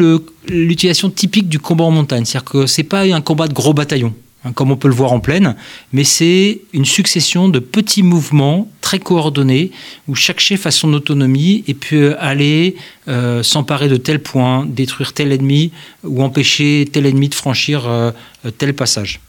[0.47, 4.13] l'utilisation typique du combat en montagne, c'est-à-dire que c'est pas un combat de gros bataillons.
[4.43, 5.55] Hein, comme on peut le voir en plaine,
[5.93, 9.71] mais c'est une succession de petits mouvements très coordonnés
[10.07, 12.75] où chaque chef a son autonomie et peut aller
[13.07, 15.71] euh, s'emparer de tel point, détruire tel ennemi
[16.03, 18.11] ou empêcher tel ennemi de franchir euh,
[18.57, 19.19] tel passage.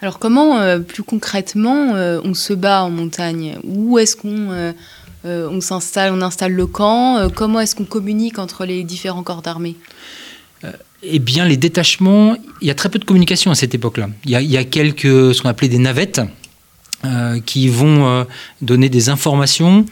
[0.00, 3.56] Alors comment, plus concrètement, on se bat en montagne?
[3.62, 4.74] Où est-ce qu'on
[5.24, 7.30] on s'installe, on installe le camp?
[7.36, 9.76] Comment est-ce qu'on communique entre les différents corps d'armée?
[11.02, 14.08] Eh bien, les détachements, il y a très peu de communication à cette époque-là.
[14.24, 16.20] Il, y a quelques, ce qu'on appelait des navettes,
[17.04, 18.24] euh, qui vont euh,
[18.60, 19.84] donner des informations,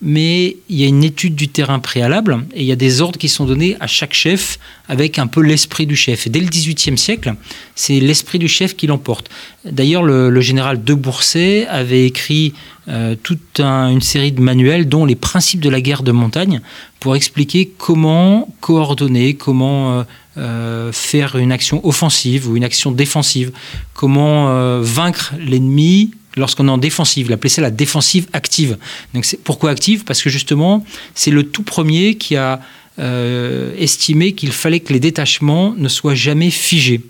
[0.00, 3.18] mais il y a une étude du terrain préalable et il y a des ordres
[3.18, 6.28] qui sont donnés à chaque chef avec un peu l'esprit du chef.
[6.28, 7.34] Et dès le XVIIIe siècle,
[7.74, 9.28] c'est l'esprit du chef qui l'emporte.
[9.64, 12.54] D'ailleurs, le, général de Bourset avait écrit
[12.86, 16.60] euh, toute une série de manuels, dont les principes de la guerre de montagne,
[17.02, 20.04] pour expliquer comment coordonner, comment
[20.38, 23.52] euh, faire une action offensive ou une action défensive,
[23.92, 27.26] comment euh, vaincre l'ennemi lorsqu'on est en défensive.
[27.26, 28.78] Il appelait ça la défensive active.
[29.12, 30.04] Donc pourquoi active?
[30.04, 32.60] Parce que justement, c'est le tout premier qui a
[32.98, 37.02] euh, estimé qu'il fallait que les détachements ne soient jamais figés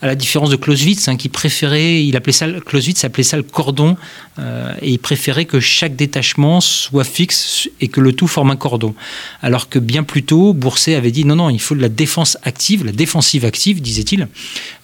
[0.00, 3.42] à la différence de Clausewitz, hein, qui préférait, il appelait ça, Clausewitz appelait ça le
[3.42, 3.96] cordon,
[4.38, 8.56] euh, et il préférait que chaque détachement soit fixe et que le tout forme un
[8.56, 8.94] cordon.
[9.42, 12.38] Alors que bien plus tôt, Bourset avait dit non, non, il faut de la défense
[12.44, 14.28] active, la défensive active, disait-il,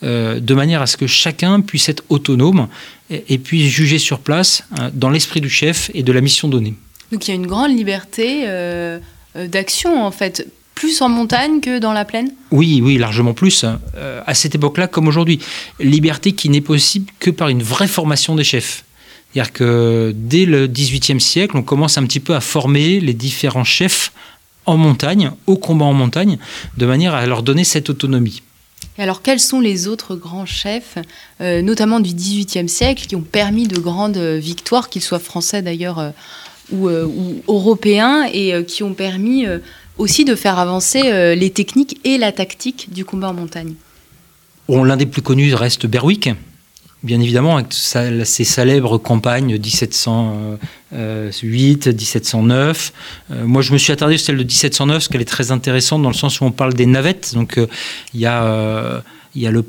[0.02, 2.68] euh, de manière à ce que chacun puisse être autonome
[3.10, 6.74] et, puisse juger sur place hein, dans l'esprit du chef et de la mission donnée.
[7.12, 8.98] Donc il y a une grande liberté euh,
[9.36, 12.30] d'action en fait plus en montagne que dans la plaine?
[12.50, 13.64] Oui, oui, largement plus.
[13.96, 15.38] Euh, à cette époque-là, comme aujourd'hui.
[15.80, 18.84] Liberté qui n'est possible que par une vraie formation des chefs.
[19.32, 23.64] C'est-à-dire que dès le XVIIIe siècle, on commence un petit peu à former les différents
[23.64, 24.12] chefs
[24.66, 26.38] en montagne, au combat en montagne,
[26.76, 28.42] de manière à leur donner cette autonomie.
[28.96, 30.98] Et alors, quels sont les autres grands chefs,
[31.40, 35.98] euh, notamment du XVIIIe siècle, qui ont permis de grandes victoires, qu'ils soient français d'ailleurs
[35.98, 36.10] euh,
[36.72, 39.46] ou, ou, européens, et qui ont permis
[39.98, 43.74] aussi de faire avancer euh, les techniques et la tactique du combat en montagne.
[44.68, 46.30] L'un des plus connus reste Berwick,
[47.02, 52.92] bien évidemment, avec ses célèbres campagnes 1708, 1709.
[53.30, 56.02] Euh, moi, je me suis attardé sur celle de 1709, parce qu'elle est très intéressante
[56.02, 57.34] dans le sens où on parle des navettes.
[57.34, 57.66] Donc, euh,
[58.14, 59.02] il y a
[59.34, 59.64] il y a le,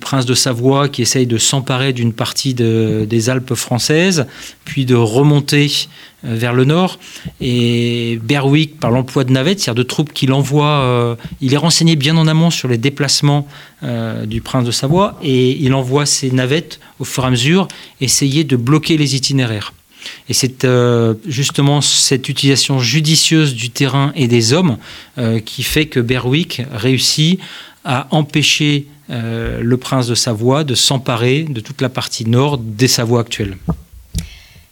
[0.00, 4.26] prince de Savoie qui essaye de s'emparer d'une partie des Alpes françaises,
[4.64, 5.88] puis de remonter
[6.24, 6.98] euh, vers le nord.
[7.40, 11.94] Et Berwick, par l'emploi de navettes, c'est-à-dire de troupes qu'il envoie, euh, il est renseigné
[11.96, 13.46] bien en amont sur les déplacements
[13.82, 17.68] euh, du prince de Savoie, et il envoie ses navettes au fur et à mesure
[18.00, 19.72] essayer de bloquer les itinéraires.
[20.28, 20.66] Et c'est
[21.26, 24.78] justement cette utilisation judicieuse du terrain et des hommes
[25.44, 27.40] qui fait que Berwick réussit
[27.88, 32.86] a empêché euh, le prince de Savoie de s'emparer de toute la partie nord des
[32.86, 33.56] Savoies actuelles.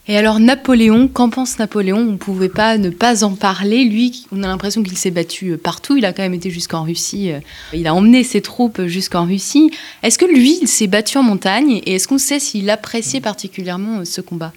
[0.06, 1.96] Et alors Napoléon, qu'en pense Napoléon?
[1.96, 3.84] On ne pouvait pas ne pas en parler.
[3.84, 5.96] Lui, on a l'impression qu'il s'est battu euh, partout.
[5.96, 7.32] Il a quand même été jusqu'en Russie.
[7.32, 7.40] Euh,
[7.72, 9.70] il a emmené ses troupes jusqu'en Russie.
[10.02, 11.80] Est-ce que lui, il s'est battu en montagne?
[11.86, 14.52] Et est-ce qu'on sait s'il appréciait particulièrement ce combat?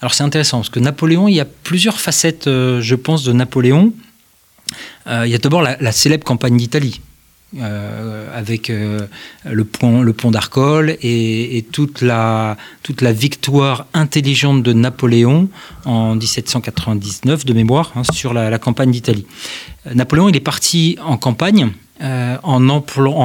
[0.00, 3.92] Alors c'est intéressant parce que Napoléon, il y a plusieurs facettes, je pense, de Napoléon.
[5.06, 7.00] il y a d'abord la célèbre campagne d'Italie
[7.60, 9.06] euh, avec euh,
[9.44, 15.48] le pont, le pont d'Arcole et, toute, la, toute la victoire intelligente de Napoléon
[15.84, 19.26] en 1799 de mémoire hein, sur la, campagne d'Italie.
[19.94, 21.70] Napoléon, il est parti en campagne
[22.02, 22.68] euh, en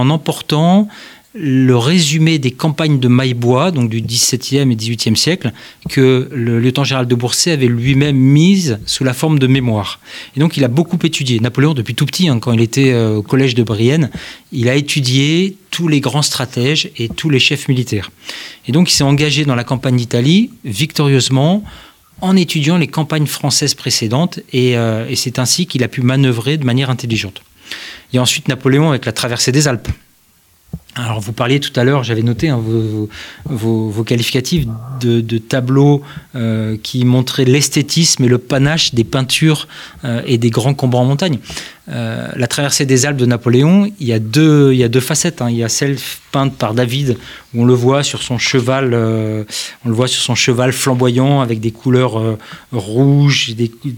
[0.10, 0.88] emportant
[1.36, 5.54] le résumé des campagnes de Maillebois, donc du XVIIe et XVIIIe siècle,
[5.88, 10.00] que le lieutenant général de Bourset avait lui-même mise sous la forme de mémoire.
[10.36, 11.40] Et donc il a beaucoup étudié.
[11.40, 14.10] Napoléon, depuis tout petit, hein, quand il était euh, au collège de Brienne,
[14.52, 18.10] il a étudié tous les grands stratèges et tous les chefs militaires.
[18.68, 21.64] Et donc il s'est engagé dans la campagne d'Italie victorieusement
[22.22, 26.66] en étudiant les campagnes françaises précédentes et, euh, c'est ainsi qu'il a pu manœuvrer de
[26.66, 27.44] manière intelligente.
[28.12, 29.90] Il y a ensuite Napoléon avec la traversée des Alpes.
[30.96, 32.60] Alors vous parliez tout à l'heure, j'avais noté hein,
[33.46, 34.66] vos, qualificatifs
[35.00, 36.02] de, tableaux
[36.36, 39.68] euh, qui montraient l'esthétisme et le panache des peintures
[40.04, 41.38] euh, et des grands combats en montagne.
[41.92, 45.42] Euh, la traversée des Alpes de Napoléon, il y a deux, facettes.
[45.42, 45.50] Hein.
[45.50, 45.98] Il y a celle
[46.32, 47.18] peinte par David,
[47.54, 51.60] où on le voit sur son cheval, on le voit sur son cheval flamboyant avec
[51.60, 52.38] des couleurs
[52.72, 53.56] rouges,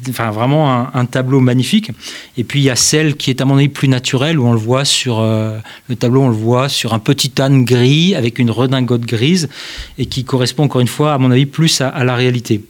[0.10, 1.92] enfin vraiment un, tableau magnifique.
[2.38, 4.54] Et puis il y a celle qui est à mon avis plus naturelle, où on
[4.54, 9.02] le voit sur le tableau, on le voit un petit âne gris avec une redingote
[9.02, 9.50] grise
[9.98, 12.62] et qui correspond encore une fois, à mon avis, plus à la réalité.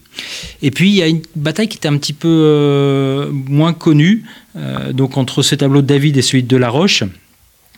[0.62, 4.24] Et puis il y a une bataille qui était un petit peu euh, moins connue,
[4.56, 7.04] euh, donc entre ce tableau de David et celui de La Roche.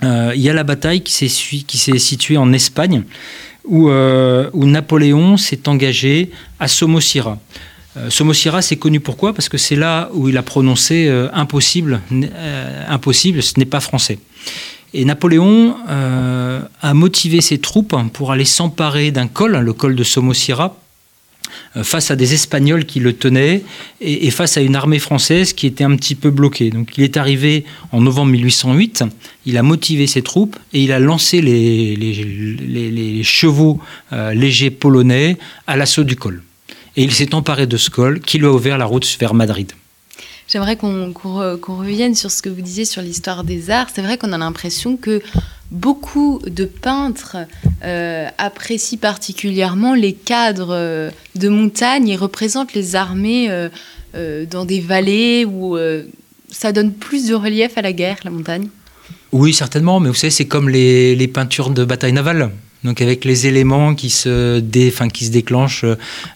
[0.02, 3.04] il y a la bataille qui s'est située en Espagne,
[3.66, 7.40] où, où Napoléon s'est engagé à Somosira.
[8.10, 9.34] Somosira, c'est connu pourquoi?
[9.34, 12.02] Parce que c'est là où il a prononcé impossible,
[12.90, 14.18] impossible, ce n'est pas français.
[14.94, 20.78] Et Napoléon a motivé ses troupes pour aller s'emparer d'un col, le col de Somosira,
[21.76, 23.64] euh, face à des Espagnols qui le tenaient
[24.00, 26.70] et, face à une armée française qui était un petit peu bloquée.
[26.70, 29.04] Donc il est arrivé en novembre 1808,
[29.46, 33.80] il a motivé ses troupes et il a lancé les, les, chevaux
[34.12, 36.44] euh, légers polonais à l'assaut du col.
[36.96, 39.72] Et il s'est emparé de ce col qui lui a ouvert la route vers Madrid.
[40.48, 43.88] J'aimerais qu'on revienne sur ce que vous disiez sur l'histoire des arts.
[43.94, 45.22] C'est vrai qu'on a l'impression que
[45.72, 47.38] beaucoup de peintres
[47.84, 54.80] euh, apprécient particulièrement les cadres euh, de montagne et représentent les armées euh, dans des
[54.80, 55.76] vallées où
[56.50, 58.68] ça donne plus de relief à la guerre, la montagne.
[59.32, 62.52] Oui, certainement, mais vous savez, c'est comme les, les peintures de bataille navale
[62.84, 65.86] donc avec les éléments qui se, qui se déclenchent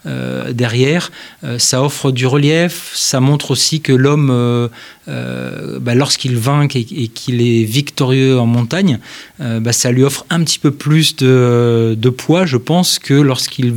[0.05, 1.11] euh, derrière.
[1.43, 4.69] Euh, ça offre du relief, ça montre aussi que l'homme, euh,
[5.79, 8.99] bah, lorsqu'il vainque et, qu'il est victorieux en montagne,
[9.39, 13.73] bah, ça lui offre un petit peu plus de, poids, je pense, que lorsqu'il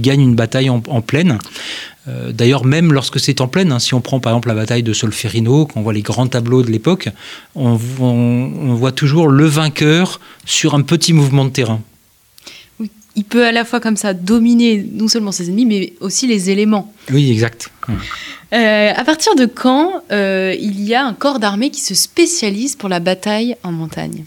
[0.00, 1.38] gagne une bataille en plaine.
[2.08, 4.82] Euh, d'ailleurs, même lorsque c'est en pleine, hein, si on prend par exemple la bataille
[4.82, 7.08] de Solferino, quand on voit les grands tableaux de l'époque,
[7.54, 11.80] on, voit toujours le vainqueur sur un petit mouvement de terrain.
[13.16, 16.50] Il peut à la fois comme ça dominer non seulement ses ennemis, mais aussi les
[16.50, 16.94] éléments.
[17.10, 17.70] Oui, exact.
[18.52, 22.76] Euh, à partir de quand euh, il y a un corps d'armée qui se spécialise
[22.76, 24.24] pour la bataille en montagne?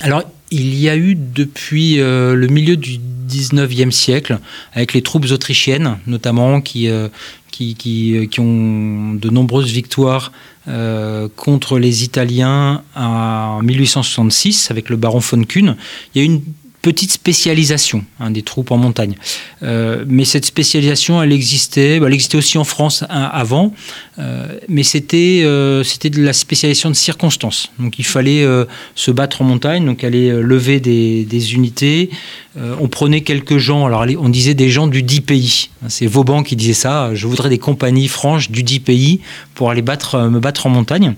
[0.00, 2.98] Alors, il y a eu depuis le milieu du
[3.30, 4.38] 19e siècle,
[4.72, 7.08] avec les troupes autrichiennes notamment, qui, euh,
[7.50, 10.32] qui, qui, qui ont de nombreuses victoires
[10.68, 15.76] euh, contre les Italiens en 1866 avec le baron von Kuhn.
[16.14, 16.42] Il y a une
[16.82, 19.14] petite spécialisation hein, des troupes en montagne.
[19.62, 23.74] Euh, mais cette spécialisation, elle existait, bah, elle existait aussi en France hein, avant,
[24.18, 27.70] euh, mais c'était euh, c'était de la spécialisation de circonstances.
[27.78, 28.46] Donc il fallait
[28.94, 32.10] se battre en montagne, donc aller lever des, unités.
[32.56, 35.70] on prenait quelques gens, alors on disait des gens du 10 pays.
[35.88, 37.14] C'est Vauban qui disait ça.
[37.14, 39.20] Je voudrais des compagnies franches du 10 pays
[39.54, 41.14] pour aller me battre en montagne.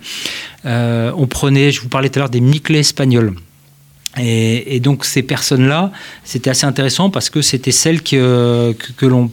[0.64, 3.35] on prenait, je vous parlais tout à l'heure des Miclés espagnols.
[4.18, 5.90] Et, donc ces personnes-là,
[6.22, 9.31] c'était assez intéressant parce que c'était celles que, que, l'on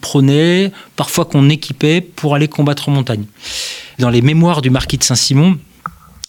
[0.00, 3.24] prenait, parfois qu'on équipait pour aller combattre en montagne.
[3.98, 5.58] Dans les mémoires du marquis de Saint-Simon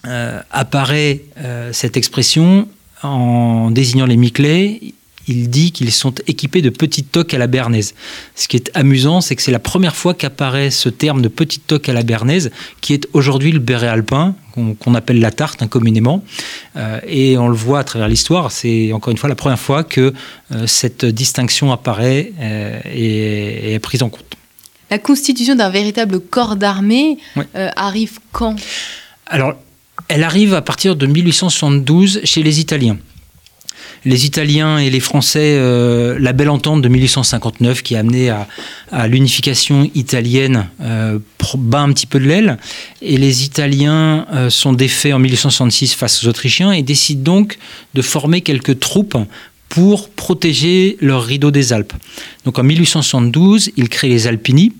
[0.08, 2.70] euh, apparaît euh, cette expression
[3.04, 4.94] en désignant les Miclés
[5.30, 7.94] il dit qu'ils sont équipés de petites toques à la bernaise.
[8.36, 11.68] Ce qui est amusant, c'est que c'est la première fois qu'apparaît ce terme de petite
[11.68, 14.36] toque à la bernaise, qui est aujourd'hui le béret alpin,
[14.80, 16.24] qu'on appelle la tarte hein, communément.
[16.76, 19.84] Euh, et on le voit à travers l'histoire, c'est encore une fois la première fois
[19.84, 20.14] que
[20.52, 24.26] euh, cette distinction apparaît euh, et, est prise en compte.
[24.90, 27.20] La constitution d'un véritable corps d'armée
[27.54, 28.56] arrive quand?
[29.28, 29.54] Alors,
[30.08, 32.98] elle arrive à partir de 1872 chez les Italiens
[34.06, 38.48] les Italiens et les Français, euh, la belle entente de 1859 qui a amené à,
[39.08, 41.20] l'unification italienne euh,
[41.58, 42.58] bat un petit peu de l'aile.
[43.02, 47.58] Et les Italiens euh, sont défaits en 1866 face aux Autrichiens et décident donc
[47.94, 49.18] de former quelques troupes
[49.68, 51.94] pour protéger leur rideau des Alpes.
[52.46, 54.74] Donc en 1872, ils créent les Alpini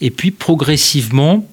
[0.00, 1.46] et puis progressivement,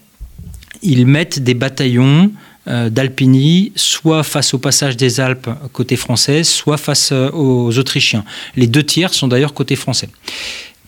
[0.84, 2.32] ils mettent des bataillons
[2.68, 8.24] d'Alpini, soit face au passage des Alpes côté français, soit face euh, aux Autrichiens.
[8.56, 10.10] Les deux tiers sont d'ailleurs côté français.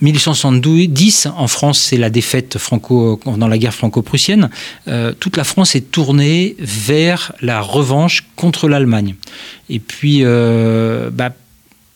[0.02, 4.50] 1870, en France, c'est la défaite franco, dans la guerre franco-prussienne.
[4.88, 9.16] Euh, toute la France est tournée vers la revanche contre l'Allemagne.
[9.70, 11.32] Et puis, bah,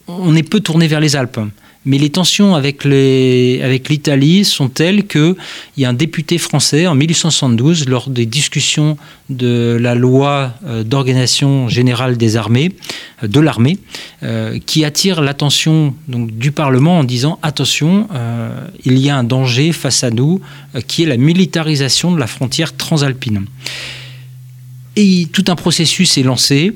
[0.07, 1.39] on est peu tourné vers les Alpes
[1.83, 5.35] mais les tensions avec l'Italie sont telles qu'il
[5.77, 8.97] y a un député français en 1872, lors des discussions
[9.29, 12.75] de la loi euh, d'organisation générale des armées,
[13.23, 13.79] euh, de l'armée,
[14.21, 18.07] euh, qui attire l'attention du Parlement en disant attention,
[18.83, 20.41] il y a un danger face à nous,
[20.87, 23.45] qui est la militarisation de la frontière transalpine.
[24.95, 26.73] Et tout un processus est lancé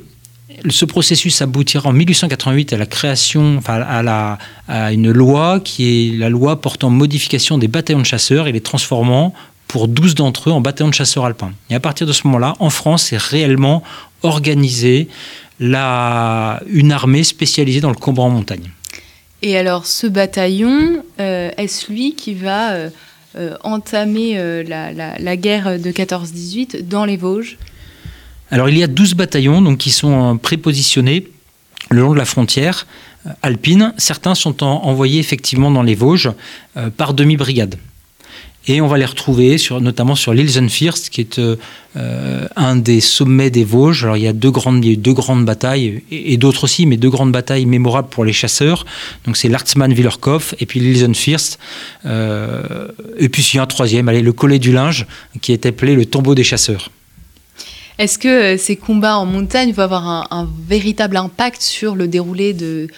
[0.71, 6.09] ce processus aboutira en 1888 à la création, enfin à, la, à une loi qui
[6.09, 9.33] est la loi portant modification des bataillons de chasseurs et les transformant
[9.67, 11.51] pour 12 d'entre eux en bataillons de chasseurs alpins.
[11.69, 13.83] Et à partir de ce moment-là, en France, est réellement
[14.23, 15.07] organisée
[15.59, 18.71] la, une armée spécialisée dans le combat en montagne.
[19.41, 22.89] Et alors, ce bataillon, euh, est-ce lui qui va euh,
[23.37, 27.57] euh, entamer la, la, guerre de 14-18 dans les Vosges?
[28.51, 31.27] Alors il y a 12 bataillons donc, qui sont prépositionnés
[31.89, 32.87] le long de la frontière
[33.41, 33.93] alpine.
[33.97, 36.31] Certains sont envoyés effectivement dans les Vosges
[36.97, 37.77] par demi-brigade.
[38.67, 42.99] Et on va les retrouver sur, notamment sur l'île Zunfirst, qui est euh, un des
[42.99, 44.03] sommets des Vosges.
[44.03, 47.31] Alors il y a deux grandes, deux grandes batailles, et, d'autres aussi, mais deux grandes
[47.31, 48.85] batailles mémorables pour les chasseurs.
[49.25, 51.59] Donc c'est l'Artsman Willerkopf et puis l'île Zunfirst.
[52.05, 52.87] Euh,
[53.19, 55.05] et puis il y a un troisième, allez, le collet du linge,
[55.41, 56.89] qui est appelé le tombeau des chasseurs.
[57.97, 62.53] Est-ce que euh, ces combats en montagne vont avoir un véritable impact sur le déroulé
[62.53, 62.89] de,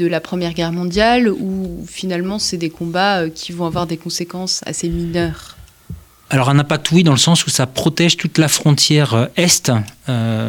[0.00, 4.62] la Première Guerre mondiale ou finalement c'est des combats euh, qui vont avoir des conséquences
[4.64, 5.56] assez mineures?
[6.30, 9.72] Alors un impact oui dans le sens où ça protège toute la frontière euh, est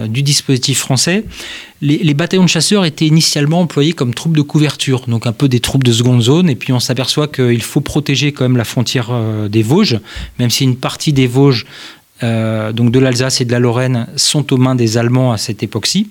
[0.10, 1.24] du dispositif français.
[1.82, 5.62] Les, bataillons de chasseurs étaient initialement employés comme troupes de couverture, donc un peu des
[5.62, 9.10] troupes de seconde zone, et puis on s'aperçoit qu'il faut protéger quand même la frontière
[9.50, 10.02] des Vosges,
[10.40, 11.66] même si une partie des Vosges,
[12.22, 16.10] donc de l'Alsace et de la Lorraine, sont aux mains des Allemands à cette époque-ci.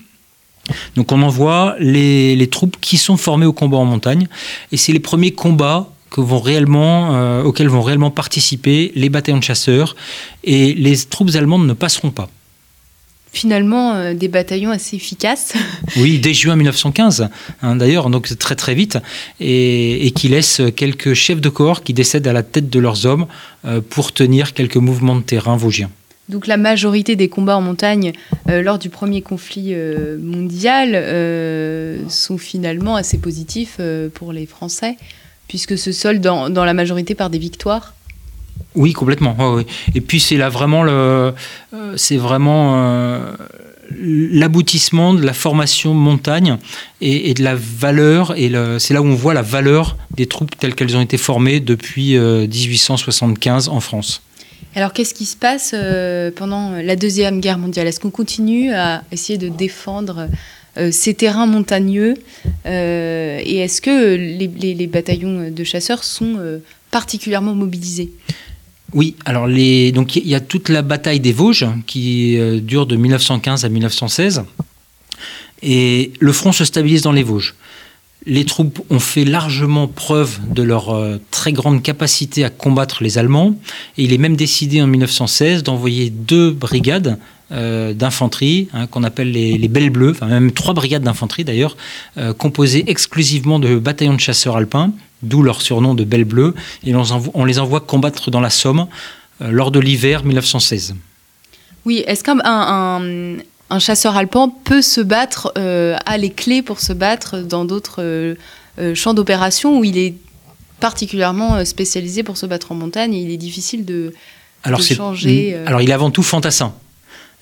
[0.96, 4.26] Donc on envoie les, les, troupes qui sont formées au combat en montagne.
[4.72, 9.38] Et c'est les premiers combats que vont réellement, euh, auxquels vont réellement participer les bataillons
[9.38, 9.96] de chasseurs.
[10.44, 12.28] Et les troupes allemandes ne passeront pas.
[13.30, 15.52] Finalement, euh, des bataillons assez efficaces.
[15.96, 17.28] oui, dès juin 1915,
[17.60, 18.98] hein, d'ailleurs, donc très très vite,
[19.38, 23.26] et, qui laissent quelques chefs de corps qui décèdent à la tête de leurs hommes
[23.66, 25.90] euh, pour tenir quelques mouvements de terrain vosgiens.
[26.28, 28.12] Donc la majorité des combats en montagne
[28.48, 33.80] euh, lors du premier conflit euh, mondial euh, sont finalement assez positifs
[34.14, 34.96] pour les Français,
[35.48, 37.94] puisque se soldent dans, la majorité par des victoires.
[38.74, 39.36] Oui, complètement.
[39.94, 41.32] Et puis c'est là vraiment le,
[41.96, 43.16] c'est vraiment
[43.90, 46.58] l'aboutissement de la formation montagne
[47.00, 48.36] et, et de la valeur.
[48.36, 51.60] Et c'est là où on voit la valeur des troupes telles qu'elles ont été formées
[51.60, 54.22] depuis 1875 en France.
[54.78, 57.88] Alors qu'est-ce qui se passe euh, pendant la Deuxième Guerre mondiale?
[57.88, 60.28] Est-ce qu'on continue à essayer de défendre
[60.76, 62.14] euh, ces terrains montagneux
[62.64, 66.38] euh, Et est-ce que les, bataillons de chasseurs sont
[66.92, 68.12] particulièrement mobilisés?
[68.92, 72.94] Oui, alors les, donc il y a toute la bataille des Vosges qui dure de
[72.94, 74.44] 1915 à 1916
[75.60, 77.56] et le front se stabilise dans les Vosges
[78.28, 83.16] les troupes ont fait largement preuve de leur euh, très grande capacité à combattre les
[83.16, 83.54] Allemands.
[83.96, 87.18] Et il est même décidé en 1916 d'envoyer deux brigades
[87.50, 91.78] euh, d'infanterie, hein, qu'on appelle les, Belles Bleues, enfin même trois brigades d'infanterie d'ailleurs,
[92.18, 96.54] euh, composées exclusivement de bataillons de chasseurs alpins, d'où leur surnom de Belles Bleues.
[96.84, 98.86] Et on, les envoie combattre dans la Somme
[99.40, 100.94] lors de l'hiver 1916.
[101.86, 103.38] Oui, est-ce qu'un
[103.70, 108.02] un chasseur alpin peut se battre, euh, a les clés pour se battre dans d'autres
[108.02, 108.34] euh,
[108.78, 110.14] euh, champs d'opération où il est
[110.80, 114.14] particulièrement spécialisé pour se battre en montagne et il est difficile de,
[114.62, 115.56] alors changer.
[115.66, 116.72] Alors il est avant tout fantassin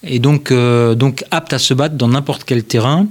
[0.03, 3.07] et donc, euh, donc apte à se battre dans n'importe quel terrain.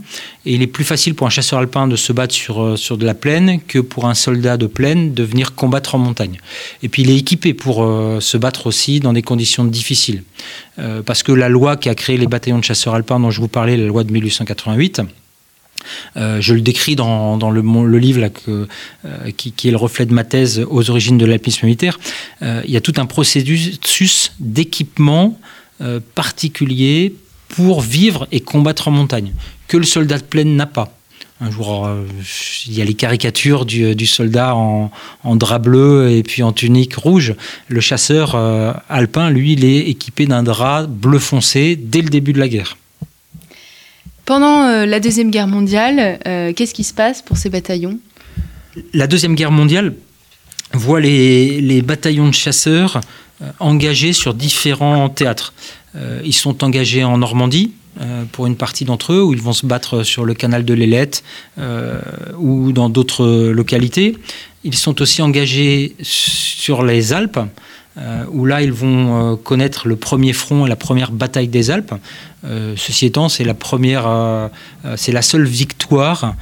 [0.45, 2.97] Et il est plus facile pour un chasseur alpin de se battre sur, euh, sur
[2.97, 6.39] de la plaine que pour un soldat de plaine de venir combattre en montagne.
[6.83, 10.23] Et puis il est équipé pour euh, se battre aussi dans des conditions difficiles.
[11.05, 13.47] parce que la loi qui a créé les bataillons de chasseurs alpins dont je vous
[13.47, 15.01] parlais, la loi de 1888,
[16.15, 18.27] je le décris dans, dans le, livre
[19.37, 21.99] qui, est le reflet de ma thèse aux origines de l'alpinisme militaire.
[22.41, 25.39] il y a tout un processus d'équipement
[25.81, 27.13] euh, particulier
[27.49, 29.33] pour vivre et combattre en montagne,
[29.67, 30.97] que le soldat de plaine n'a pas.
[31.41, 32.05] Un jour, euh,
[32.65, 34.89] il y a les caricatures du, du soldat en,
[35.23, 37.35] en, drap bleu et puis en tunique rouge.
[37.67, 42.31] Le chasseur euh, alpin, lui, il est équipé d'un drap bleu foncé dès le début
[42.31, 42.77] de la guerre.
[44.23, 46.17] Pendant la Deuxième Guerre mondiale,
[46.55, 47.99] qu'est-ce qui se passe pour ces bataillons?
[48.93, 49.93] La Deuxième Guerre mondiale
[50.73, 53.01] voit les, les bataillons de chasseurs euh,
[53.59, 55.53] engagés sur différents théâtres.
[55.95, 57.71] Euh, ils sont engagés en Normandie,
[58.01, 60.73] euh, pour une partie d'entre eux, où ils vont se battre sur le canal de
[60.73, 61.23] l'Ailette
[62.37, 64.17] ou dans d'autres localités.
[64.63, 67.39] Ils sont aussi engagés sur les Alpes,
[68.31, 71.93] où là, ils vont connaître le premier front et la première bataille des Alpes.
[72.75, 74.49] ceci étant, c'est la première,
[74.97, 76.33] c'est la seule victoire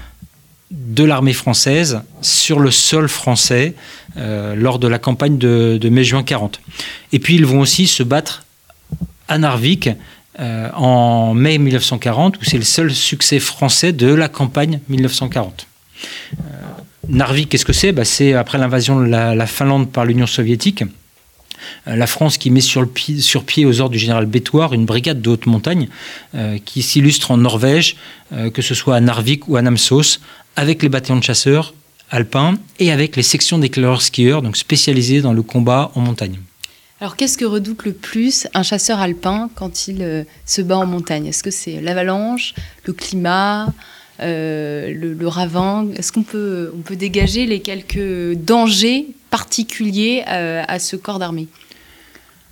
[0.73, 3.75] de l'armée française sur le sol français
[4.17, 6.59] euh, lors de la campagne de, mai-juin 40.
[7.11, 8.43] Et puis ils vont aussi se battre
[9.27, 9.89] à Narvik
[10.39, 15.67] euh, en mai 1940, où c'est le seul succès français de la campagne 1940.
[16.33, 16.43] Euh,
[17.07, 17.91] Narvik, qu'est-ce que c'est?
[17.91, 20.83] Bah, C'est après l'invasion de la, Finlande par l'Union soviétique.
[21.85, 25.45] La France qui met sur, pied, aux ordres du général Bétoir une brigade de haute
[25.45, 25.87] montagne
[26.65, 27.95] qui s'illustre en Norvège,
[28.53, 30.19] que ce soit à Narvik ou à Namsos,
[30.55, 31.73] avec les bataillons de chasseurs
[32.09, 36.39] alpins et avec les sections d'éclaireurs skieurs, donc spécialisées dans le combat en montagne.
[37.01, 40.85] Alors qu'est-ce que redoute le plus un chasseur alpin quand il euh, se bat en
[40.85, 41.25] montagne?
[41.25, 42.53] Est-ce que c'est l'avalanche,
[42.85, 43.73] le climat,
[44.21, 45.87] euh, le, ravin?
[45.97, 51.47] Est-ce qu'on peut, on peut dégager les quelques dangers particuliers euh, à ce corps d'armée?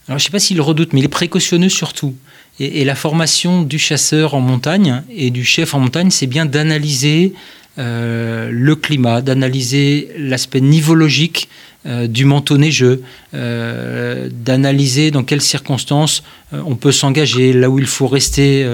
[0.08, 2.16] Alors je ne sais pas s'il redoute, mais il est précautionneux surtout.
[2.60, 7.34] Et, la formation du chasseur en montagne et du chef en montagne, c'est bien d'analyser
[7.78, 11.49] le climat, d'analyser l'aspect nivologique
[11.88, 13.01] euh, du manteau neigeux,
[13.34, 16.22] euh, d'analyser dans quelles circonstances
[16.53, 18.67] euh, on peut s'engager, là où il faut rester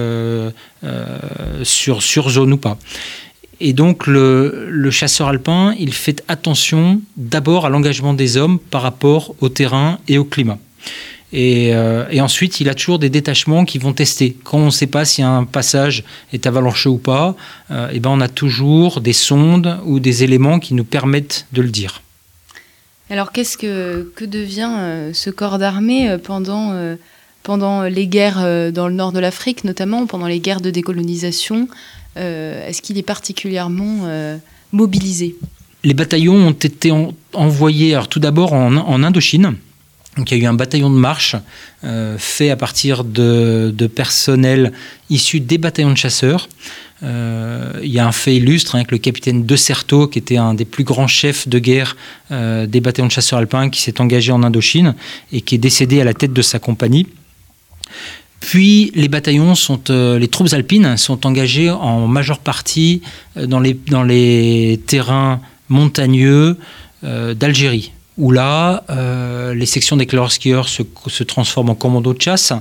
[1.63, 2.77] sur, sur zone ou pas.
[3.61, 9.35] Et donc le, chasseur alpin, il fait attention d'abord à l'engagement des hommes par rapport
[9.39, 10.59] au terrain et au climat.
[11.33, 11.73] Et,
[12.19, 14.37] ensuite, il a toujours des détachements qui vont tester.
[14.43, 17.35] Quand on ne sait pas si un passage est avalancheux ou pas,
[17.69, 21.61] et eh ben on a toujours des sondes ou des éléments qui nous permettent de
[21.61, 22.01] le dire.
[23.09, 26.95] Alors qu'est-ce que, que devient euh, ce corps d'armée euh, pendant, euh,
[27.43, 31.69] pendant les guerres dans le nord de l'Afrique, notamment pendant les guerres de décolonisation
[32.17, 34.09] Est-ce qu'il est particulièrement
[34.73, 35.35] mobilisé?
[35.85, 36.91] Les bataillons ont été
[37.33, 39.55] envoyés alors, tout d'abord en, en Indochine.
[40.17, 41.35] Donc, il y a eu un bataillon de marche
[42.17, 44.73] fait à partir de, de personnel
[45.09, 46.49] issus des bataillons de chasseurs.
[47.03, 50.53] Euh, il y a un fait illustre avec le capitaine De Certeau, qui était un
[50.53, 51.95] des plus grands chefs de guerre
[52.31, 54.95] euh, des bataillons de chasseurs alpins, qui s'est engagé en Indochine
[55.31, 57.07] et qui est décédé à la tête de sa compagnie.
[58.39, 63.01] Puis les bataillons sont, euh, les troupes alpines sont engagées en majeure partie
[63.35, 66.57] dans les, dans les terrains montagneux
[67.03, 68.83] d'Algérie où là,
[69.53, 72.53] les sections des skieurs se, se, transforment en commando de chasse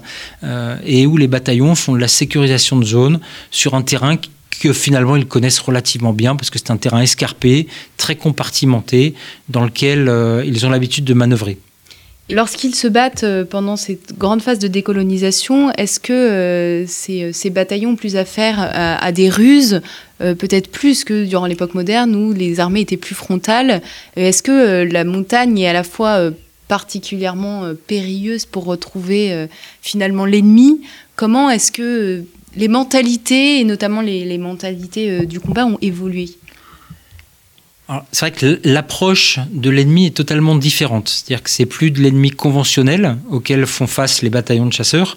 [0.84, 4.16] et où les bataillons font de la sécurisation de zone sur un terrain
[4.60, 9.14] que finalement ils connaissent relativement bien parce que c'est un terrain escarpé, très compartimenté,
[9.48, 11.58] dans lequel euh, ils ont l'habitude de manœuvrer.
[12.28, 17.90] Lorsqu'ils se battent euh, pendant cette grande phase de décolonisation, est-ce que euh, ces, bataillons
[17.90, 19.80] ont plus affaire à, à des ruses,
[20.18, 23.82] peut-être plus que durant l'époque moderne où les armées étaient plus frontales?
[24.16, 26.30] Est-ce que la montagne est à la fois
[26.68, 29.46] particulièrement périlleuse pour retrouver
[29.82, 30.80] finalement l'ennemi?
[31.16, 32.24] Comment est-ce que
[32.56, 36.30] les mentalités, et notamment les, mentalités euh, du combat, ont évolué?
[38.10, 41.08] C'est vrai que l'approche de l'ennemi est totalement différente.
[41.08, 45.16] C'est-à-dire que c'est plus de l'ennemi conventionnel auquel font face les bataillons de chasseurs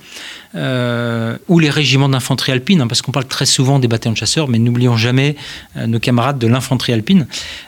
[0.53, 4.17] euh, ou les régiments d'infanterie alpine, hein, parce qu'on parle très souvent des bataillons de
[4.17, 5.35] chasseurs, mais n'oublions jamais
[5.77, 7.25] euh, nos camarades de l'infanterie alpine.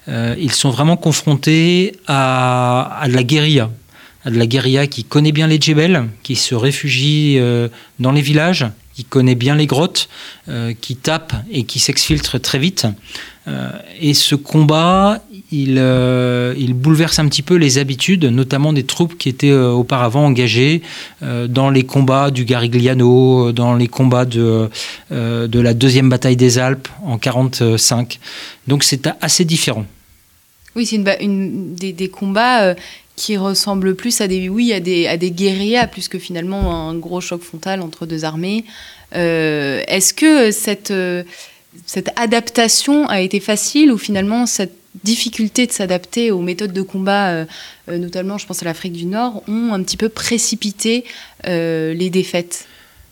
[0.07, 3.71] ils sont vraiment confrontés à, à, de la guérilla,
[4.23, 7.39] à de la guérilla qui connaît bien les djebels, qui se réfugie
[7.99, 8.67] dans les villages,
[9.01, 10.09] qui connaît bien les grottes,
[10.47, 12.85] euh, qui tape et qui s'exfiltre très vite.
[13.47, 18.83] Euh, et ce combat, il, euh, il, bouleverse un petit peu les habitudes, notamment des
[18.83, 20.83] troupes qui étaient auparavant engagées
[21.21, 24.69] dans les combats du Garigliano, dans les combats de,
[25.09, 28.19] la deuxième bataille des Alpes en 1945.
[28.67, 29.85] Donc c'est assez différent.
[30.75, 32.75] Oui, c'est une, des, combats
[33.15, 37.41] qui ressemble plus à des, oui, à des, guérillas, plus que finalement un gros choc
[37.41, 38.65] frontal entre deux armées.
[39.15, 41.23] Euh, est-ce que cette, euh,
[41.85, 47.29] cette adaptation a été facile ou finalement cette difficulté de s'adapter aux méthodes de combat,
[47.29, 47.45] euh,
[47.87, 51.05] notamment je pense à l'Afrique du Nord, ont un petit peu précipité
[51.45, 52.65] les défaites?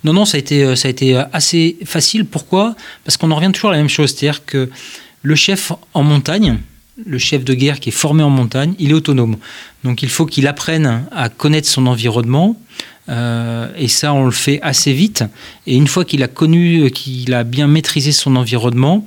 [0.03, 2.25] Non, non, ça a été, ça a été assez facile.
[2.25, 2.75] Pourquoi?
[3.03, 4.15] Parce qu'on en revient toujours à la même chose.
[4.15, 4.69] C'est-à-dire que
[5.23, 6.57] le chef en montagne,
[7.05, 9.37] le chef de guerre qui est formé en montagne, il est autonome.
[9.83, 12.59] Donc il faut qu'il apprenne à connaître son environnement.
[13.09, 15.23] Euh, et ça, on le fait assez vite.
[15.65, 19.05] Et une fois qu'il a connu, qu'il a bien maîtrisé son environnement,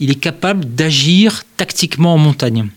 [0.00, 2.68] il est capable d'agir tactiquement en montagne.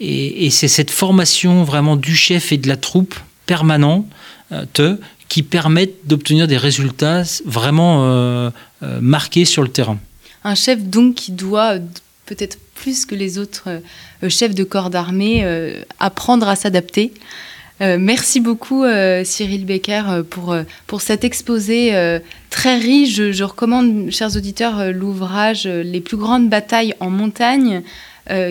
[0.00, 4.06] Et, c'est cette formation vraiment du chef et de la troupe permanente
[4.52, 4.96] euh,
[5.28, 8.50] qui permettent d'obtenir des résultats vraiment euh,
[9.00, 9.98] marqués sur le terrain.
[10.44, 11.74] Un chef donc qui doit
[12.26, 13.68] peut-être plus que les autres
[14.22, 17.12] euh, chefs de corps d'armée, euh, apprendre à s'adapter.
[17.80, 18.84] Euh, merci beaucoup
[19.24, 20.56] Cyril Becker pour,
[20.88, 21.92] pour cet exposé
[22.50, 23.30] très riche.
[23.30, 27.82] Je, recommande, chers auditeurs, l'ouvrage Les plus grandes batailles en montagne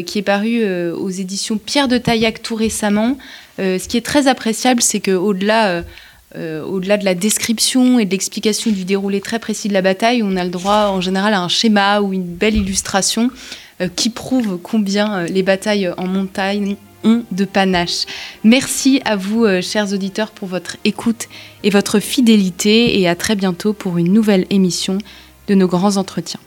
[0.05, 3.17] qui est paru aux éditions Pierre de Taillac tout récemment.
[3.57, 5.83] ce qui est très appréciable, c'est qu'au-delà
[6.35, 10.35] au-delà de la description et de l'explication du déroulé très précis de la bataille, on
[10.35, 13.31] a le droit en général à un schéma ou une belle illustration
[13.79, 18.05] euh, qui prouve combien euh, les batailles en montagne ont de panache.
[18.43, 21.27] Merci à vous, euh, chers auditeurs, pour votre écoute
[21.63, 24.97] et votre fidélité et à très bientôt pour une nouvelle émission
[25.47, 26.39] de nos grands entretiens.